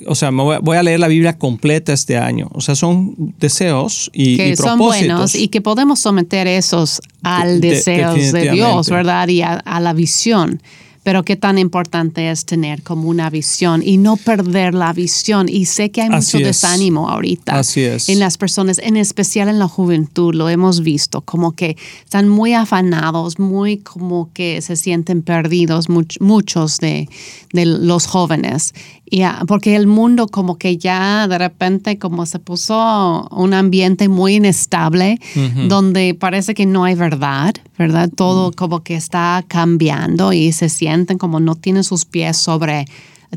o 0.08 0.16
sea, 0.16 0.30
me 0.30 0.44
voy, 0.44 0.76
a 0.76 0.84
leer 0.84 1.00
la 1.00 1.08
Biblia 1.08 1.38
completa 1.38 1.94
este 1.94 2.18
año. 2.18 2.50
O 2.52 2.60
sea, 2.60 2.76
son 2.76 3.16
deseos 3.40 4.12
y, 4.14 4.36
que 4.36 4.58
son 4.58 4.78
buenos 4.78 5.36
y 5.36 5.48
que 5.48 5.62
podemos 5.62 6.02
someter 6.02 6.48
esos 6.48 7.00
al 7.24 7.62
deseo 7.62 8.14
de, 8.14 8.52
Dios, 8.52 8.90
¿verdad? 8.90 9.30
Y 9.30 9.42
a 9.42 9.80
la 9.80 9.94
visión 9.94 10.60
pero 11.04 11.24
qué 11.24 11.36
tan 11.36 11.58
importante 11.58 12.30
es 12.30 12.46
tener 12.46 12.84
como 12.84 13.10
una 13.10 13.30
visión 13.30 13.82
y 13.84 13.98
no 13.98 14.18
perder 14.18 14.74
la 14.74 14.94
visión. 14.94 15.50
Y 15.50 15.66
sé 15.66 15.90
que 15.90 16.02
hay 16.02 16.10
mucho 16.10 16.38
desánimo 16.38 17.10
ahorita 17.10 17.62
en 18.08 18.20
las 18.20 18.38
personas, 18.38 18.80
en 18.80 18.98
especial 18.98 19.50
en 19.50 19.60
la 19.60 19.68
juventud, 19.68 20.36
lo 20.36 20.50
hemos 20.50 20.82
visto, 20.82 21.22
como 21.22 21.54
que 21.54 21.76
están 22.04 22.30
muy 22.30 22.54
afanados, 22.54 23.40
muy 23.40 23.78
como 23.78 24.30
que 24.34 24.62
se 24.62 24.76
sienten 24.76 25.22
perdidos, 25.22 25.88
muchos 25.90 26.78
de, 26.78 27.10
de 27.52 27.66
los 27.66 28.06
jóvenes. 28.06 28.74
Ya, 29.14 29.44
porque 29.46 29.76
el 29.76 29.88
mundo 29.88 30.28
como 30.28 30.58
que 30.58 30.78
ya 30.78 31.28
de 31.28 31.38
repente 31.38 32.00
como 32.00 32.26
se 32.26 32.40
puso 32.40 33.28
un 33.30 33.54
ambiente 33.54 34.08
muy 34.08 34.36
inestable 34.36 35.20
donde 35.68 36.14
parece 36.14 36.54
que 36.54 36.66
no 36.66 36.86
hay 36.86 36.96
verdad, 36.96 37.54
¿verdad? 37.78 38.10
Todo 38.16 38.54
como 38.54 38.84
que 38.84 38.96
está 38.96 39.44
cambiando 39.50 40.32
y 40.32 40.54
se 40.54 40.70
sienten 40.70 41.18
como 41.18 41.42
no 41.42 41.56
tienen 41.56 41.84
sus 41.84 42.06
pies 42.06 42.38
sobre 42.38 42.86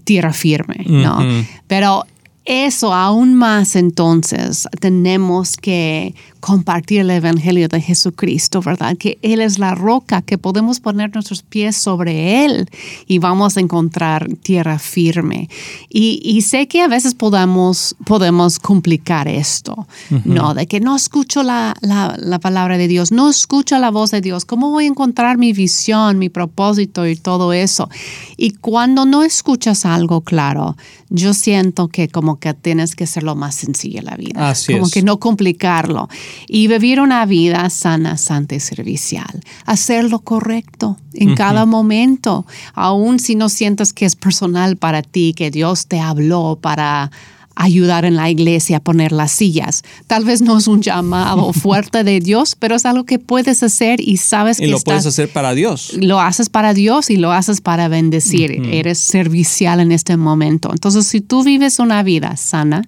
tierra 0.04 0.32
firme, 0.32 0.76
¿no? 0.86 1.18
Pero 1.66 2.06
eso 2.44 2.92
aún 2.92 3.34
más 3.34 3.74
entonces 3.74 4.68
tenemos 4.80 5.56
que 5.56 6.14
compartir 6.44 7.00
el 7.00 7.10
Evangelio 7.10 7.68
de 7.68 7.80
Jesucristo, 7.80 8.60
¿verdad? 8.60 8.98
Que 8.98 9.16
Él 9.22 9.40
es 9.40 9.58
la 9.58 9.74
roca, 9.74 10.20
que 10.20 10.36
podemos 10.36 10.78
poner 10.78 11.10
nuestros 11.14 11.42
pies 11.42 11.74
sobre 11.74 12.44
Él 12.44 12.68
y 13.06 13.18
vamos 13.18 13.56
a 13.56 13.60
encontrar 13.60 14.28
tierra 14.42 14.78
firme. 14.78 15.48
Y, 15.88 16.42
sé 16.42 16.68
que 16.68 16.82
a 16.82 16.88
veces 16.88 17.14
podamos, 17.14 17.96
podemos 18.04 18.58
complicar 18.58 19.26
esto, 19.26 19.86
¿no? 20.26 20.52
De 20.52 20.66
que 20.66 20.80
no 20.80 20.96
escucho 20.96 21.42
la, 21.42 21.74
la, 21.80 22.38
palabra 22.40 22.76
de 22.76 22.88
Dios, 22.88 23.10
no 23.10 23.30
escucho 23.30 23.78
la 23.78 23.90
voz 23.90 24.10
de 24.10 24.20
Dios, 24.20 24.44
¿cómo 24.44 24.70
voy 24.70 24.84
a 24.84 24.88
encontrar 24.88 25.38
mi 25.38 25.54
visión, 25.54 26.18
mi 26.18 26.28
propósito 26.28 27.06
y 27.06 27.16
todo 27.16 27.54
eso? 27.54 27.88
Y 28.36 28.50
cuando 28.50 29.06
no 29.06 29.22
escuchas 29.22 29.86
algo 29.86 30.20
claro, 30.20 30.76
yo 31.14 31.32
siento 31.32 31.86
que 31.88 32.08
como 32.08 32.40
que 32.40 32.54
tienes 32.54 32.96
que 32.96 33.04
hacerlo 33.04 33.36
más 33.36 33.54
sencillo 33.54 34.00
en 34.00 34.06
la 34.06 34.16
vida, 34.16 34.52
como 34.66 34.90
que 34.90 35.02
no 35.02 35.20
complicarlo. 35.20 36.08
Y 36.48 36.66
vivir 36.66 37.00
una 37.00 37.24
vida 37.24 37.70
sana, 37.70 38.16
santa 38.16 38.56
y 38.56 38.60
servicial. 38.60 39.40
Hacer 39.64 40.10
lo 40.10 40.18
correcto 40.20 40.98
en 41.12 41.36
cada 41.36 41.66
momento, 41.66 42.46
aun 42.74 43.20
si 43.20 43.36
no 43.36 43.48
sientes 43.48 43.92
que 43.92 44.06
es 44.06 44.16
personal 44.16 44.76
para 44.76 45.02
ti, 45.02 45.34
que 45.34 45.52
Dios 45.52 45.86
te 45.86 46.00
habló 46.00 46.58
para 46.60 47.12
ayudar 47.56 48.04
en 48.04 48.16
la 48.16 48.30
iglesia 48.30 48.78
a 48.78 48.80
poner 48.80 49.12
las 49.12 49.32
sillas. 49.32 49.82
Tal 50.06 50.24
vez 50.24 50.42
no 50.42 50.58
es 50.58 50.66
un 50.66 50.82
llamado 50.82 51.52
fuerte 51.54 52.04
de 52.04 52.20
Dios, 52.20 52.56
pero 52.58 52.76
es 52.76 52.86
algo 52.86 53.04
que 53.04 53.18
puedes 53.18 53.62
hacer 53.62 54.00
y 54.00 54.16
sabes 54.16 54.58
que 54.58 54.66
lo 54.66 54.80
puedes 54.80 55.06
hacer 55.06 55.28
para 55.28 55.54
Dios. 55.54 55.92
Lo 56.00 56.20
haces 56.20 56.48
para 56.48 56.74
Dios 56.74 57.10
y 57.10 57.16
lo 57.16 57.32
haces 57.32 57.60
para 57.60 57.88
bendecir. 57.88 58.52
Eres 58.70 58.98
servicial 58.98 59.80
en 59.80 59.92
este 59.92 60.16
momento. 60.16 60.70
Entonces, 60.72 61.06
si 61.06 61.20
tú 61.20 61.44
vives 61.44 61.78
una 61.78 62.02
vida 62.02 62.36
sana, 62.36 62.82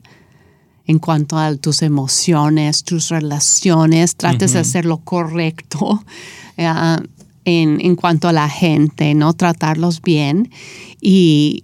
en 0.86 0.98
cuanto 0.98 1.36
a 1.36 1.54
tus 1.56 1.82
emociones, 1.82 2.84
tus 2.84 3.08
relaciones, 3.08 4.16
trates 4.16 4.52
de 4.52 4.60
hacer 4.60 4.84
lo 4.84 4.98
correcto 4.98 6.04
eh, 6.56 6.68
en, 7.44 7.96
cuanto 7.96 8.28
a 8.28 8.32
la 8.32 8.48
gente, 8.48 9.14
¿no? 9.14 9.32
Tratarlos 9.32 10.02
bien 10.02 10.50
y, 11.00 11.62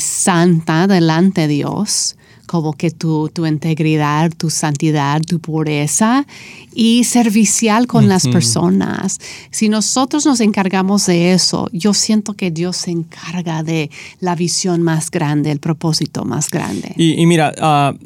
santa 0.00 0.86
delante 0.86 1.42
de 1.42 1.48
Dios, 1.48 2.16
como 2.50 2.72
que 2.72 2.90
tu, 2.90 3.28
tu, 3.28 3.46
integridad, 3.46 4.32
tu 4.36 4.50
santidad, 4.50 5.22
tu 5.22 5.38
pureza 5.38 6.26
y 6.74 7.04
servicial 7.04 7.86
con 7.86 8.08
las 8.08 8.26
personas. 8.26 9.18
Si 9.52 9.68
nosotros 9.68 10.26
nos 10.26 10.40
encargamos 10.40 11.06
de 11.06 11.32
eso, 11.32 11.68
yo 11.72 11.94
siento 11.94 12.34
que 12.34 12.50
Dios 12.50 12.76
se 12.76 12.90
encarga 12.90 13.62
de 13.62 13.88
la 14.18 14.34
visión 14.34 14.82
más 14.82 15.12
grande, 15.12 15.52
el 15.52 15.60
propósito 15.60 16.24
más 16.24 16.50
grande. 16.50 16.92
Y, 16.96 17.24
mira, 17.24 17.54
uh, 17.56 17.96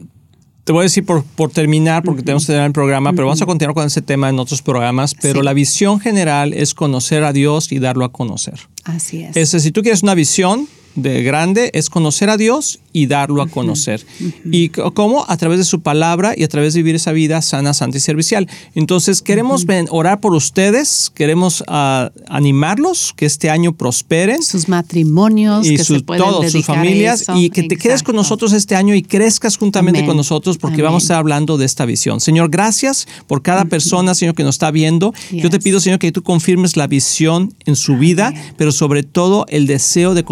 te 0.65 0.73
voy 0.73 0.81
a 0.81 0.83
decir 0.83 1.07
por, 1.07 1.25
por 1.25 1.51
terminar, 1.51 2.03
porque 2.03 2.23
tenemos 2.23 2.43
que 2.43 2.49
terminar 2.49 2.67
el 2.67 2.75
programa, 2.75 3.13
pero 3.13 3.25
vamos 3.25 3.41
a 3.41 3.47
continuar 3.47 3.75
con 3.75 3.87
ese 3.87 4.03
tema 4.03 4.29
en 4.29 4.39
otros 4.39 4.61
programas. 4.61 5.15
Pero 5.15 5.43
la 5.43 5.55
visión 5.55 6.01
general 6.01 6.53
es 6.53 6.75
conocer 6.75 7.25
a 7.25 7.33
Dios 7.33 7.73
y 7.73 7.79
darlo 7.79 8.05
a 8.05 8.13
conocer. 8.13 8.61
Así 8.85 9.23
es. 9.23 9.55
es 9.55 9.63
si 9.63 9.71
tú 9.71 9.81
quieres 9.81 10.03
una 10.03 10.15
visión, 10.15 10.69
de 10.95 11.23
grande 11.23 11.71
es 11.75 11.91
conocer 11.91 12.31
a 12.31 12.37
Dios 12.37 12.81
y 12.93 13.07
darlo 13.07 13.43
a 13.43 13.49
conocer. 13.49 14.07
¿Y 14.45 14.69
cómo? 14.69 15.25
A 15.29 15.37
través 15.37 15.59
de 15.59 15.65
su 15.65 15.81
palabra 15.81 16.35
y 16.37 16.45
a 16.45 16.49
través 16.49 16.75
de 16.75 16.79
vivir 16.81 16.95
esa 16.95 17.11
vida 17.11 17.43
sana, 17.43 17.75
santa 17.75 17.99
y 17.99 18.01
servicial. 18.01 18.49
Entonces, 18.77 19.21
queremos 19.21 19.67
orar 19.91 20.21
por 20.21 20.33
ustedes, 20.33 21.11
queremos 21.13 21.65
ah, 21.67 22.13
animarlos, 22.29 23.13
que 23.17 23.27
este 23.27 23.51
año 23.51 23.73
prosperen. 23.73 24.43
Sus 24.45 24.69
matrimonios, 24.69 25.67
y 25.67 25.77
que 25.77 26.01
todos, 26.03 26.53
sus 26.53 26.65
familias, 26.65 27.27
y 27.35 27.51
que 27.51 27.65
te 27.65 27.77
quedes 27.77 28.05
con 28.05 28.15
nosotros 28.15 28.53
este 28.53 28.77
año 28.77 28.95
y 28.95 29.03
crezcas 29.03 29.57
juntamente 29.57 30.07
con 30.07 30.17
nosotros, 30.17 30.57
porque 30.57 30.83
vamos 30.83 31.03
a 31.03 31.05
estar 31.05 31.19
hablando 31.19 31.59
de 31.59 31.67
esta 31.67 31.85
visión. 31.87 32.21
Señor, 32.21 32.49
gracias 32.49 33.09
por 33.27 33.43
cada 33.43 33.65
persona, 33.65 34.15
Señor, 34.15 34.37
que 34.37 34.45
nos 34.45 34.55
está 34.55 34.71
viendo. 34.71 35.13
Yo 35.33 35.51
te 35.51 35.59
pido, 35.59 35.81
Señor, 35.81 35.99
que 35.99 36.13
tú 36.13 36.23
confirmes 36.23 36.77
la 36.77 36.87
visión 36.87 37.53
en 37.67 37.75
su 37.75 37.97
vida, 37.97 38.33
pero 38.57 38.71
sobre 38.71 39.03
todo 39.03 39.47
el 39.49 39.67
deseo 39.67 40.15
de 40.15 40.23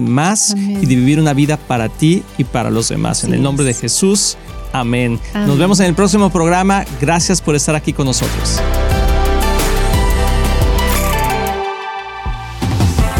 más 0.00 0.54
y 0.56 0.86
de 0.86 0.94
vivir 0.94 1.18
una 1.18 1.34
vida 1.34 1.56
para 1.56 1.88
ti 1.88 2.22
y 2.38 2.44
para 2.44 2.70
los 2.70 2.88
demás. 2.88 3.24
En 3.24 3.34
el 3.34 3.42
nombre 3.42 3.64
de 3.64 3.74
Jesús, 3.74 4.36
amén. 4.72 5.18
Nos 5.34 5.58
vemos 5.58 5.80
en 5.80 5.86
el 5.86 5.94
próximo 5.94 6.30
programa. 6.30 6.84
Gracias 7.00 7.40
por 7.40 7.56
estar 7.56 7.74
aquí 7.74 7.92
con 7.92 8.06
nosotros. 8.06 8.60